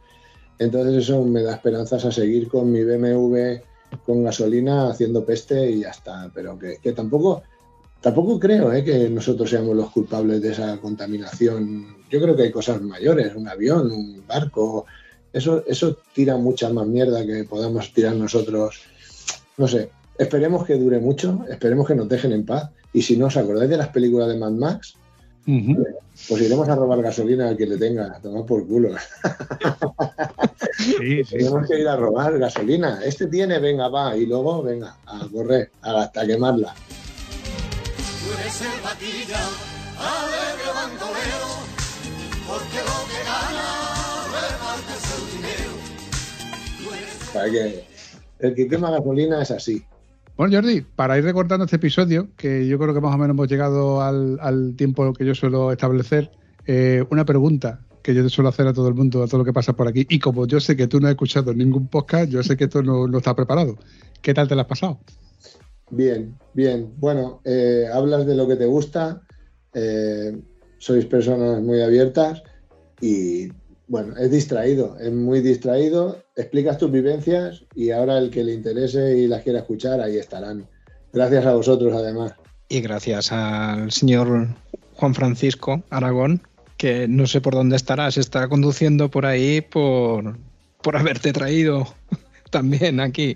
[0.59, 3.61] Entonces eso me da esperanzas a seguir con mi BMW
[4.05, 6.31] con gasolina haciendo peste y ya está.
[6.33, 7.43] Pero que, tampoco,
[7.99, 11.97] tampoco creo eh, que nosotros seamos los culpables de esa contaminación.
[12.09, 14.85] Yo creo que hay cosas mayores, un avión, un barco,
[15.33, 18.81] eso, eso tira mucha más mierda que podamos tirar nosotros.
[19.57, 22.69] No sé, esperemos que dure mucho, esperemos que nos dejen en paz.
[22.93, 24.95] Y si no os acordáis de las películas de Mad Max,
[25.45, 28.89] pues iremos a robar gasolina al que le tenga, a tomar por culo.
[30.77, 31.37] Sí, sí.
[31.37, 33.01] Tenemos que ir a robar gasolina.
[33.03, 36.73] Este tiene, venga, va, y luego, venga, a correr, a- hasta quemarla.
[36.73, 39.39] Tú eres el vaquilla,
[39.99, 41.51] alegre bandolero,
[42.47, 43.80] porque lo que gana
[47.33, 47.83] que
[48.39, 49.83] el que quema gasolina es así.
[50.37, 53.47] Bueno, Jordi, para ir recortando este episodio, que yo creo que más o menos hemos
[53.47, 56.31] llegado al, al tiempo que yo suelo establecer,
[56.65, 59.53] eh, una pregunta que yo suelo hacer a todo el mundo, a todo lo que
[59.53, 60.05] pasa por aquí.
[60.09, 62.81] Y como yo sé que tú no has escuchado ningún podcast, yo sé que esto
[62.81, 63.77] no, no está preparado.
[64.21, 64.99] ¿Qué tal te lo has pasado?
[65.91, 66.93] Bien, bien.
[66.97, 69.21] Bueno, eh, hablas de lo que te gusta,
[69.73, 70.41] eh,
[70.77, 72.41] sois personas muy abiertas
[72.99, 73.49] y,
[73.91, 79.17] bueno, es distraído, es muy distraído, explicas tus vivencias y ahora el que le interese
[79.17, 80.65] y las quiera escuchar, ahí estarán.
[81.11, 82.31] Gracias a vosotros, además.
[82.69, 84.47] Y gracias al señor
[84.93, 86.41] Juan Francisco Aragón,
[86.77, 90.37] que no sé por dónde estará, se estará conduciendo por ahí por,
[90.81, 91.85] por haberte traído
[92.49, 93.35] también aquí.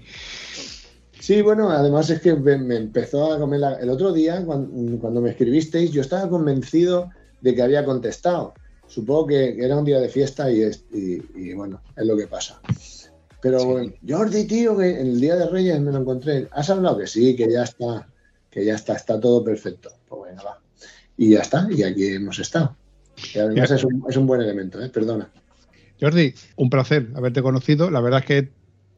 [1.20, 5.00] Sí, bueno, además es que me, me empezó a comer la- el otro día, cuando,
[5.00, 7.10] cuando me escribisteis, yo estaba convencido
[7.42, 8.54] de que había contestado.
[8.88, 12.28] Supongo que era un día de fiesta y, es- y- y, bueno, es lo que
[12.28, 12.60] pasa.
[13.42, 16.48] Pero bueno, Jordi, tío, que en el día de Reyes me lo encontré.
[16.52, 16.98] ¿Has hablado?
[16.98, 18.08] Que sí, que ya está,
[18.50, 19.90] que ya está, está todo perfecto.
[20.08, 20.60] Pues bueno, va.
[21.18, 22.76] Y ya está, y aquí hemos estado.
[23.34, 24.90] Y además es un, es un buen elemento, ¿eh?
[24.90, 25.30] Perdona.
[26.02, 27.90] Jordi, un placer haberte conocido.
[27.92, 28.50] La verdad es que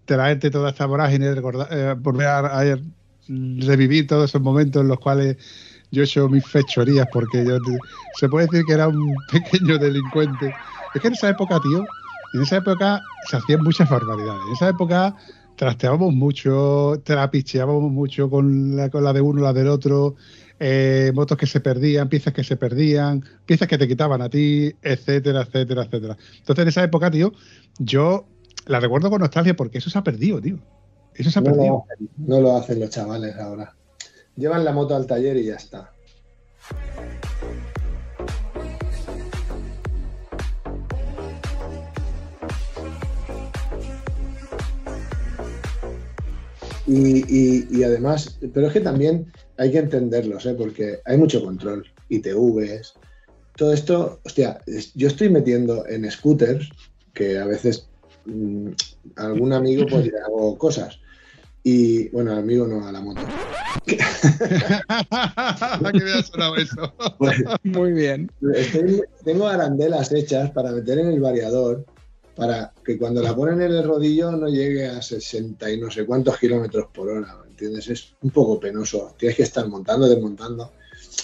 [0.06, 2.80] traerte toda esta vorágine, recordar, eh, volver a, a
[3.28, 5.36] revivir todos esos momentos en los cuales
[5.92, 7.58] yo he hecho mis fechorías, porque yo
[8.20, 10.54] se puede decir que era un pequeño delincuente.
[10.94, 11.86] Es que en esa época, tío,
[12.34, 14.42] en esa época se hacían muchas barbaridades.
[14.48, 15.16] En esa época
[15.56, 20.16] trasteábamos mucho, trapicheábamos mucho con la, con la de uno, la del otro,
[20.60, 24.72] eh, motos que se perdían, piezas que se perdían, piezas que te quitaban a ti,
[24.82, 26.18] etcétera, etcétera, etcétera.
[26.38, 27.32] Entonces, en esa época, tío,
[27.80, 28.28] yo
[28.66, 30.60] la recuerdo con nostalgia porque eso se ha perdido, tío.
[31.16, 31.86] Eso se ha No perdido.
[32.18, 33.74] lo, no lo hacen los chavales ahora.
[34.38, 35.92] Llevan la moto al taller y ya está.
[46.86, 47.26] Y,
[47.78, 49.26] y- además, pero es que también
[49.58, 50.56] hay que entenderlos, ¿eh?
[50.58, 52.94] porque hay mucho control, ITVs,
[53.58, 54.62] todo esto, hostia,
[54.96, 56.70] yo estoy metiendo en scooters,
[57.14, 57.90] que a veces
[58.26, 58.70] mm,
[59.18, 61.00] algún amigo pues hago cosas.
[61.70, 63.20] Y bueno, al amigo no, a la moto.
[63.88, 63.98] que
[66.02, 66.94] me ha sonado eso.
[67.18, 68.32] Pues, Muy bien.
[68.54, 71.86] estoy- tengo arandelas hechas para meter en el variador
[72.38, 76.06] para que cuando la ponen en el rodillo no llegue a 60 y no sé
[76.06, 77.90] cuántos kilómetros por hora, ¿me ¿entiendes?
[77.90, 79.14] Es un poco penoso.
[79.18, 80.72] Tienes que estar montando, desmontando.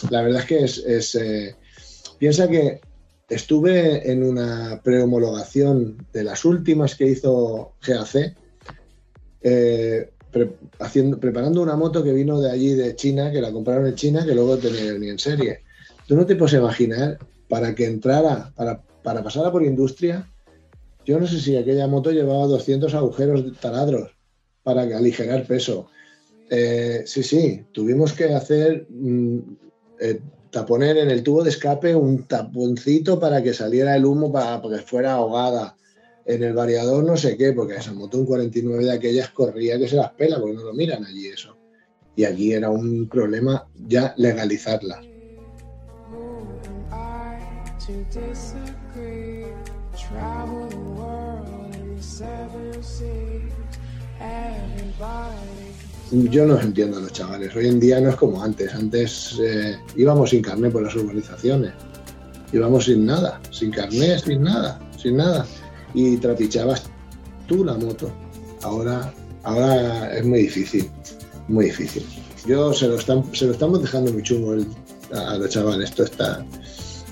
[0.10, 0.78] La verdad es que es...
[0.80, 1.56] es, eh,
[2.20, 2.82] piensa que
[3.30, 8.36] estuve en una prehomologación de las últimas que hizo GAC,
[9.41, 10.10] eh,
[10.80, 14.26] haciendo, preparando una moto que vino de allí, de China, que la compraron en China,
[14.26, 15.62] que luego tenía ni en serie.
[16.08, 20.28] Tú no te puedes imaginar, para que entrara, para, para pasar por industria,
[21.06, 24.12] yo no sé si aquella moto llevaba 200 agujeros de taladros
[24.64, 25.88] para aligerar peso.
[26.50, 29.40] Eh, sí, sí, tuvimos que hacer mm,
[30.00, 34.62] eh, taponer en el tubo de escape un taponcito para que saliera el humo para,
[34.62, 35.76] para que fuera ahogada.
[36.26, 39.88] En el variador no sé qué, porque esa moto un 49 de aquellas corría que
[39.88, 41.57] se las pela, porque no lo miran allí eso.
[42.15, 45.01] Y aquí era un problema ya legalizarla.
[46.91, 47.39] I
[47.86, 49.47] to disagree.
[49.95, 53.51] Travel the world in the seven seas.
[54.19, 56.30] Everybody.
[56.30, 57.55] Yo no entiendo a los chavales.
[57.55, 58.74] Hoy en día no es como antes.
[58.74, 61.74] Antes eh, íbamos sin carnet por las urbanizaciones.
[62.51, 65.47] Íbamos sin nada, sin carnet, sin nada, sin nada.
[65.94, 66.84] Y trapichabas
[67.48, 68.12] tú la moto.
[68.64, 69.14] Ahora,
[69.44, 70.89] ahora es muy difícil,
[71.48, 72.04] muy difícil.
[72.48, 74.68] Yo se lo, están, se lo estamos dejando muy chungo el-
[75.14, 76.44] a, los chavales, esto está,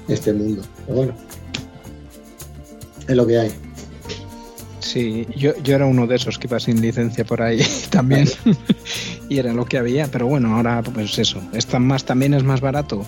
[0.07, 0.61] este mundo.
[0.85, 1.13] Pero bueno,
[3.07, 3.51] es lo que hay.
[4.79, 7.61] Sí, yo, yo era uno de esos que iba sin licencia por ahí
[7.91, 8.27] también.
[9.29, 11.39] y era lo que había, pero bueno, ahora pues eso.
[11.53, 13.05] Está más, también es más barato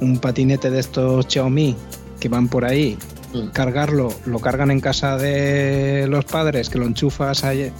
[0.00, 1.74] un patinete de estos Xiaomi
[2.20, 2.98] que van por ahí,
[3.34, 3.48] Mm.
[3.48, 7.70] cargarlo, lo cargan en casa de los padres, que lo enchufas ahí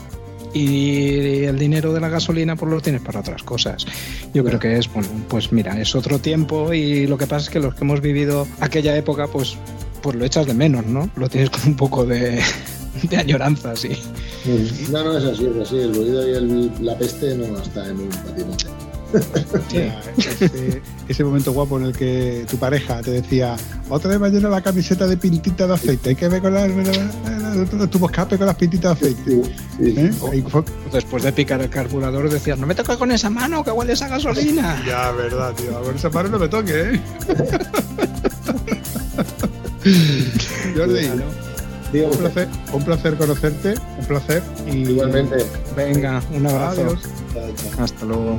[0.53, 3.87] y el dinero de la gasolina pues lo tienes para otras cosas.
[4.33, 7.51] Yo creo que es, bueno, pues mira, es otro tiempo y lo que pasa es
[7.51, 9.57] que los que hemos vivido aquella época pues,
[10.03, 11.09] pues lo echas de menos, ¿no?
[11.17, 12.41] Lo tienes con un poco de,
[13.11, 13.91] de añoranza, sí.
[14.93, 15.79] No, no, es así, es así.
[15.79, 18.67] El ruido y el- la peste no está en un patinete.
[20.17, 23.57] Ese, ese momento guapo en el que tu pareja te decía,
[23.89, 26.67] otra vez me lleno la camiseta de pintita de aceite, hay que ver con la,
[26.67, 29.43] la- la- los tubos escape con las pintitas de aceite.
[29.79, 30.11] Sí, ¿Eh?
[30.93, 34.09] Después de picar el carburador decías, no me toques con esa mano que hueles a
[34.09, 34.83] gasolina.
[34.87, 35.77] Ya, verdad, tío.
[35.77, 37.01] A ver, esa mano no me toque, ¿eh?
[40.77, 41.11] Jordi,
[41.93, 44.43] Digo, un placer, un placer conocerte, un placer.
[44.67, 45.37] Y igualmente.
[45.77, 46.81] Venga, un abrazo.
[46.81, 47.01] Adiós.
[47.79, 48.39] Hasta luego.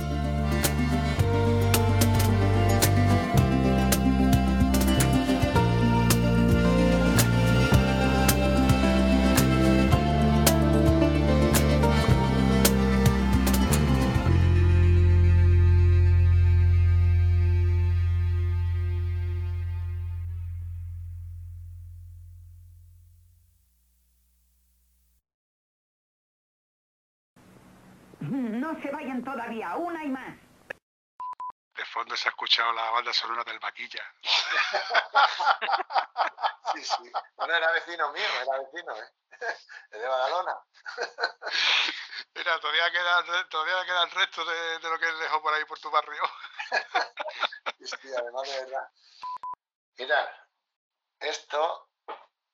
[32.17, 34.03] Se ha escuchado la banda sonora del Vaquilla.
[36.73, 37.11] Sí, sí.
[37.35, 39.09] Bueno, era vecino mío, era vecino, ¿eh?
[39.91, 40.55] Es de Badalona.
[42.35, 45.65] Mira, todavía queda, todavía queda el resto de, de lo que él dejó por ahí
[45.65, 46.23] por tu barrio.
[47.83, 48.89] Sí, además de verdad.
[49.97, 50.29] Mirad,
[51.19, 51.89] esto,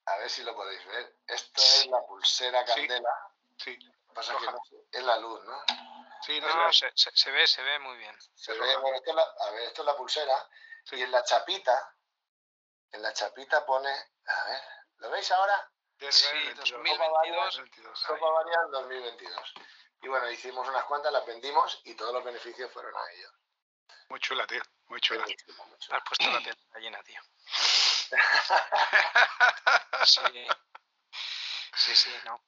[0.06, 1.18] a ver si lo podéis ver.
[1.28, 2.74] Esto es la pulsera Sí.
[2.88, 3.10] candela.
[3.58, 3.78] Sí,
[4.14, 4.52] Pasa que Roja.
[4.54, 5.64] no sé, es la luz, ¿no?
[6.26, 6.92] Sí, no, No, se ve.
[6.96, 8.16] se, ve, se ve muy bien.
[8.36, 10.50] Se ve, bueno, esto es la, a ver, esto es la pulsera.
[10.84, 10.96] Sí.
[10.98, 11.96] Y en la chapita,
[12.92, 13.90] en la chapita pone,
[14.26, 14.62] a ver,
[14.98, 15.72] ¿lo veis ahora?
[15.98, 16.72] Del Sí, 22.
[16.72, 17.58] 2022.
[17.58, 18.06] 22.
[18.06, 19.54] Copa Varia 2022.
[20.04, 23.34] Y bueno, hicimos unas cuantas, las vendimos y todos los beneficios fueron a ellos.
[24.10, 24.62] Muy chula, tío.
[24.86, 25.26] Muy chula.
[25.26, 27.22] Has puesto la tela llena, tío.
[30.06, 30.48] Sí.
[31.76, 32.42] Sí, sí, no.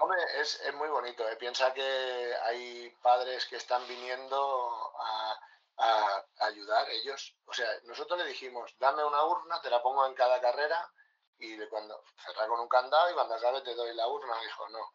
[0.00, 1.28] Hombre, es, es muy bonito.
[1.28, 1.36] ¿eh?
[1.36, 5.40] Piensa que hay padres que están viniendo a,
[5.78, 7.36] a ayudar ellos.
[7.46, 10.90] O sea, nosotros le dijimos, dame una urna, te la pongo en cada carrera
[11.38, 14.38] y cuando cerrar con un candado y cuando acabe te doy la urna.
[14.40, 14.92] Dijo, no,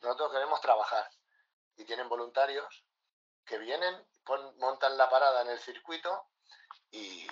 [0.00, 1.08] nosotros queremos trabajar.
[1.76, 2.84] Y tienen voluntarios
[3.44, 4.06] que vienen,
[4.56, 6.28] montan la parada en el circuito
[6.90, 7.26] y,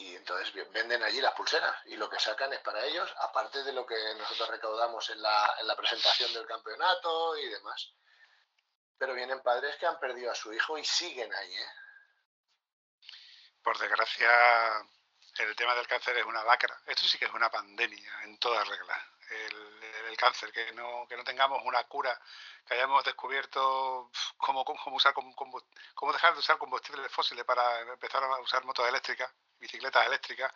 [0.00, 3.72] y entonces venden allí las pulseras y lo que sacan es para ellos, aparte de
[3.72, 7.92] lo que nosotros recaudamos en la, en la presentación del campeonato y demás.
[8.96, 11.72] Pero vienen padres que han perdido a su hijo y siguen ahí, ¿eh?
[13.62, 14.30] Por desgracia,
[15.36, 16.80] el tema del cáncer es una lacra.
[16.86, 19.02] Esto sí que es una pandemia en todas reglas.
[19.30, 19.79] El,
[20.10, 22.18] el cáncer, que no, que no tengamos una cura,
[22.66, 27.80] que hayamos descubierto cómo, cómo, cómo usar, combu- cómo dejar de usar combustibles fósiles para
[27.80, 30.52] empezar a usar motos eléctricas, bicicletas eléctricas,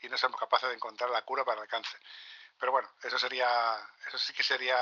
[0.00, 2.00] y no seamos capaces de encontrar la cura para el cáncer.
[2.58, 3.76] Pero bueno, eso sería,
[4.08, 4.78] eso sí que sería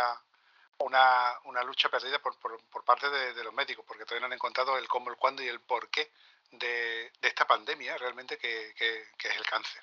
[0.78, 4.32] una, una lucha perdida por, por, por parte de, los médicos, porque todavía no han
[4.34, 6.12] encontrado el cómo, el cuándo y el por qué
[6.50, 8.74] de, de esta pandemia realmente que-
[9.18, 9.82] que es el cáncer.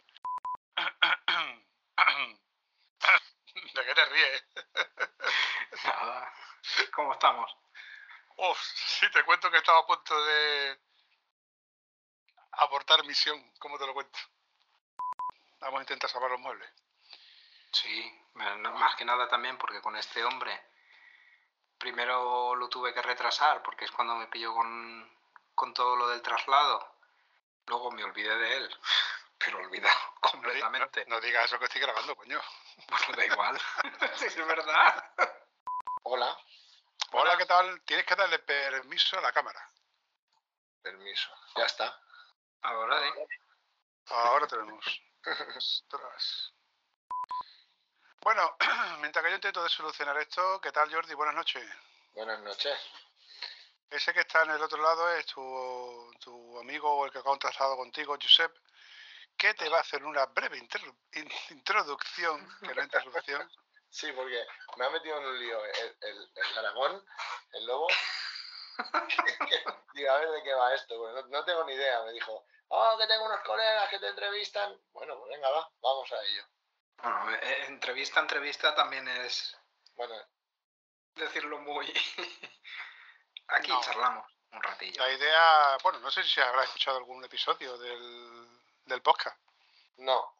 [3.75, 4.45] ¿De qué te ríes?
[5.85, 6.33] Nada.
[6.93, 7.55] ¿Cómo estamos?
[8.37, 10.79] Uf, sí, te cuento que estaba a punto de
[12.51, 13.51] abortar misión.
[13.59, 14.19] ¿Cómo te lo cuento?
[15.59, 16.69] Vamos a intentar salvar los muebles.
[17.71, 20.69] Sí, más que nada también porque con este hombre
[21.77, 25.09] primero lo tuve que retrasar porque es cuando me pilló con,
[25.53, 26.95] con todo lo del traslado.
[27.67, 28.79] Luego me olvidé de él,
[29.39, 31.05] pero olvidado completamente.
[31.07, 32.39] no- no digas eso que estoy grabando, coño.
[32.89, 33.61] Bueno, da igual.
[34.17, 35.11] Sí, es verdad.
[36.03, 36.37] Hola,
[37.11, 37.81] Hola, ¿qué tal?
[37.83, 39.67] Tienes que darle permiso a la cámara.
[40.81, 41.29] permiso.
[41.55, 41.99] Ya está.
[42.61, 43.27] Ahora, ¿eh?
[44.09, 44.85] Ahora tenemos.
[45.57, 46.53] Ostras.
[48.21, 48.55] Bueno,
[48.99, 51.13] mientras que yo intento de solucionar esto, ¿qué tal Jordi?
[51.15, 51.67] Buenas noches.
[52.13, 52.77] Buenas noches.
[53.89, 57.23] Ese que está en el otro lado es tu, tu amigo o el que ha
[57.23, 58.55] contrastado contigo, Josep,
[59.39, 63.49] que te va a hacer una breve introducción, que no introducción.
[63.91, 64.45] Sí, porque
[64.77, 67.03] me ha metido en un lío el, el, el Aragón,
[67.53, 67.87] el lobo.
[69.95, 70.95] Digo, a ver de qué va esto.
[70.99, 72.03] Bueno, no, no tengo ni idea.
[72.03, 74.79] Me dijo, oh, que tengo unos colegas que te entrevistan.
[74.91, 76.43] Bueno, pues venga, va, vamos a ello.
[76.97, 79.57] Bueno, eh, entrevista, entrevista también es
[79.95, 80.13] Bueno,
[81.15, 81.87] decirlo muy...
[83.47, 83.81] Aquí No.
[83.81, 85.03] charlamos un ratillo.
[85.03, 89.37] La idea, bueno, no sé si habrás escuchado algún episodio del, del podcast,
[89.97, 90.33] no.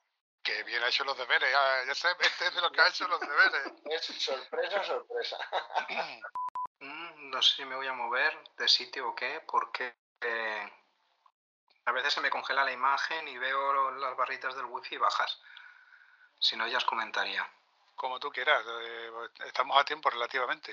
[0.43, 2.87] que bien ha hecho los deberes, ya, ya sé, este es de los que ha
[2.87, 3.73] hecho los deberes.
[3.85, 5.37] Es sorpresa, sorpresa.
[6.81, 10.73] Mm, no sé si me voy a mover de sitio o qué, porque eh,
[11.83, 15.41] a veces se me congela la imagen y veo las barritas del wifi bajas.
[16.39, 17.45] Si no, ya os comentaría.
[17.95, 19.11] Como tú quieras, eh,
[19.45, 20.71] estamos a tiempo relativamente.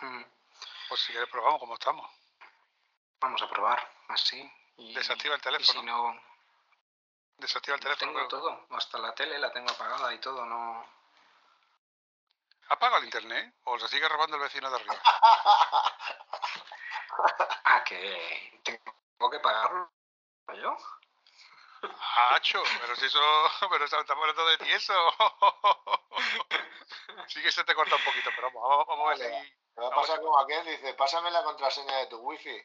[0.00, 0.22] Mm,
[0.88, 2.10] O si quieres probamos como estamos.
[3.20, 4.50] vamos a probar, así.
[4.78, 5.82] Y, Desactiva el y si teléfono.
[5.82, 6.22] no,
[7.42, 8.12] Desactiva el teléfono.
[8.12, 8.66] tengo todo.
[8.70, 10.86] Hasta la tele la tengo apagada y todo, no...
[12.68, 14.94] ¿Has pagado el internet o se sigue robando el vecino de arriba?
[17.64, 19.90] Ah, que tengo que pagarlo
[20.54, 20.76] yo.
[22.30, 22.62] ¡Hacho!
[22.80, 23.20] Pero si eso.
[23.70, 24.94] Pero estamos hablando de ti, eso.
[27.28, 29.44] Sí que se te corta un poquito, pero vamos, vamos, vamos a ver Vale.
[29.44, 29.52] si.
[29.76, 32.62] Me va a Vamos pasar a- como aquel, dice, pásame la contraseña de tu wifi.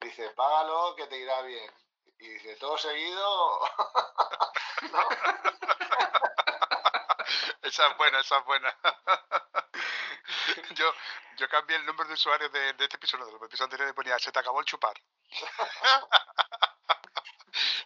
[0.00, 1.70] Dice, págalo que te irá bien.
[2.18, 3.60] Y dice, todo seguido.
[4.92, 5.08] ¿No?
[7.62, 8.76] Esa es buena, esa es buena.
[10.74, 10.92] Yo,
[11.36, 14.18] yo cambié el nombre de usuario de, de este episodio, de los episodios anteriores, ponía
[14.18, 14.94] se te acabó el chupar.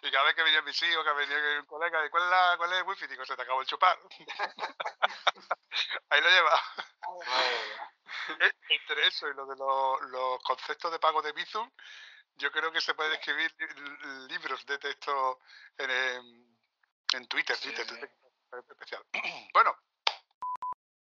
[0.02, 2.72] y cada vez que venía mis hijos, que venía un colega, ¿cuál es, la, ¿cuál
[2.72, 3.06] es el wifi?
[3.06, 3.98] Digo, se te acabó el chupar.
[6.10, 6.60] Ahí lo lleva.
[8.40, 11.70] Eh, Entre eso y lo de los, los conceptos de pago de Bizum,
[12.40, 15.40] yo creo que se pueden escribir li- libros de texto
[15.78, 15.90] en,
[17.12, 17.94] en Twitter, Sí, Twitter, sí.
[18.50, 19.04] Twitter especial.
[19.52, 19.76] Bueno,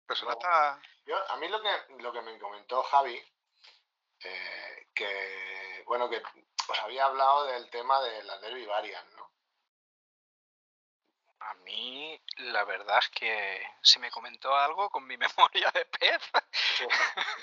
[0.06, 0.44] persona Vamos.
[0.44, 0.80] está...
[1.06, 3.16] Yo, a mí lo que, lo que me comentó Javi,
[4.22, 6.22] eh, que, bueno, que
[6.68, 9.32] os había hablado del tema de las Derby Variant, ¿no?
[11.40, 16.22] A mí, la verdad es que si me comentó algo con mi memoria de pez.
[16.52, 16.86] Sí.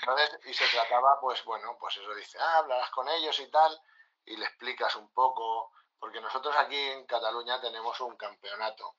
[0.00, 3.80] Entonces, y se trataba, pues bueno, pues eso dice, ah, hablarás con ellos y tal,
[4.24, 8.96] y le explicas un poco, porque nosotros aquí en Cataluña tenemos un campeonato.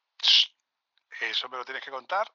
[1.21, 2.31] Eso me lo tienes que contar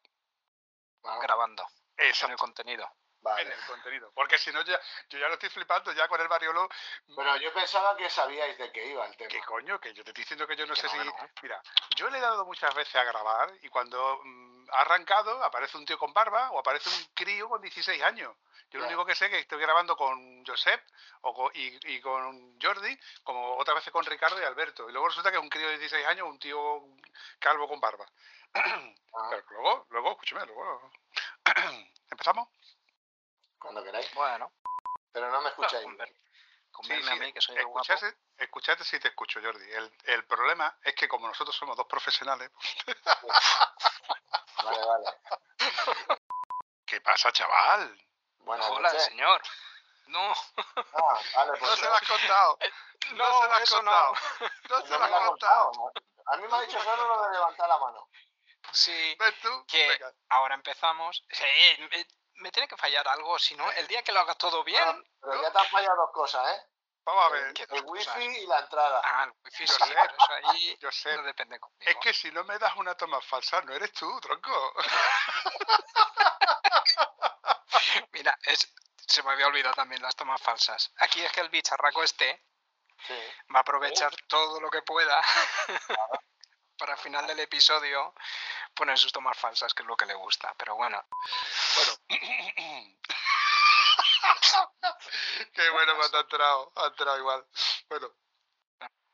[1.03, 1.23] ¿vale?
[1.23, 2.91] grabando en Exacto, el contenido.
[3.39, 4.13] En el contenido.
[4.15, 6.69] Porque si no, ya, yo ya lo estoy flipando ya con el Variolo.
[7.17, 9.29] Pero yo pensaba que sabíais de qué iba el tema.
[9.31, 9.81] ¿Qué coño?
[9.81, 10.99] Que yo te estoy diciendo que yo no Que sé no, si...
[11.09, 11.17] no.
[11.43, 11.63] Mira,
[11.97, 15.87] yo le he dado muchas veces a grabar y cuando mm, ha arrancado aparece un
[15.87, 18.35] tío con barba o aparece un crío con 16 años.
[18.71, 20.83] Yo lo único que sé es que estoy grabando con Josep
[21.21, 24.89] o co- y, y con Jordi, como otras veces con Ricardo y Alberto.
[24.89, 26.83] Y luego resulta que es un crío de 16 años, un tío
[27.39, 28.07] calvo con barba.
[29.17, 30.91] Ah, Pero luego, luego, escúchame, luego...
[32.11, 32.49] ¿Empezamos?
[33.65, 34.13] Cuando queráis.
[34.15, 34.53] Bueno,
[35.13, 35.87] Pero no me escucháis.
[36.83, 37.81] Sí, sí, a mí, que soy guapo.
[37.93, 39.71] escuchate, escuchate si te escucho, Jordi.
[39.73, 42.51] El, el problema es que como nosotros somos dos profesionales,
[44.65, 45.07] Vale, vale.
[46.87, 48.01] ¿qué pasa, chaval?
[48.39, 49.05] Buenas Hola, noches.
[49.05, 49.43] señor.
[50.07, 50.33] No,
[50.95, 52.59] Ah, vale, pues No se lo has contado.
[53.13, 53.77] No, no, se lo has no.
[53.77, 54.15] contado.
[54.69, 55.73] No, se lo has contado.
[56.27, 58.09] A mí me ha dicho solo lo de levantar la mano.
[58.73, 59.65] sí, ¿Ves tú?
[59.69, 60.13] que Venga.
[60.31, 61.25] ahora empezamos.
[61.31, 61.45] Sí,
[61.91, 62.07] me,
[62.45, 64.83] me tiene que fallar algo, si no, el día que lo hagas todo bien.
[64.87, 66.63] Ah, pero ya te han fallado dos cosas, ¿eh?
[67.07, 67.55] Vamos a El, ver.
[67.55, 68.23] ¿Qué el wifi cosas?
[68.23, 69.01] y la entrada.
[69.03, 69.95] Ah, el wifi Yo sí, sé.
[69.95, 71.17] pero eso ahí Yo sé.
[71.17, 71.91] no depende conmigo.
[71.91, 74.75] Es que si no me das una toma falsa, no eres tú, tronco.
[78.13, 78.75] Mira, es,
[79.07, 80.93] se me había olvidado también las tomas falsas.
[80.99, 82.45] Aquí es que el bicharraco este
[83.07, 83.15] Sí.
[83.55, 85.21] va a aprovechar todo lo que pueda
[86.79, 88.15] para al final del episodio
[88.75, 90.55] poner sus tomas falsas, que es lo que le gusta.
[90.59, 91.05] Pero bueno,
[91.77, 91.93] Bueno.
[95.53, 96.73] Qué bueno cuando ha entrado.
[96.77, 97.45] Ha entrado igual.
[97.89, 98.09] Bueno.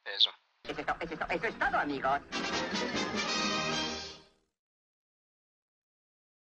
[0.04, 0.32] eso.
[0.64, 0.86] Eso es,
[1.30, 2.20] eso es todo, amigos.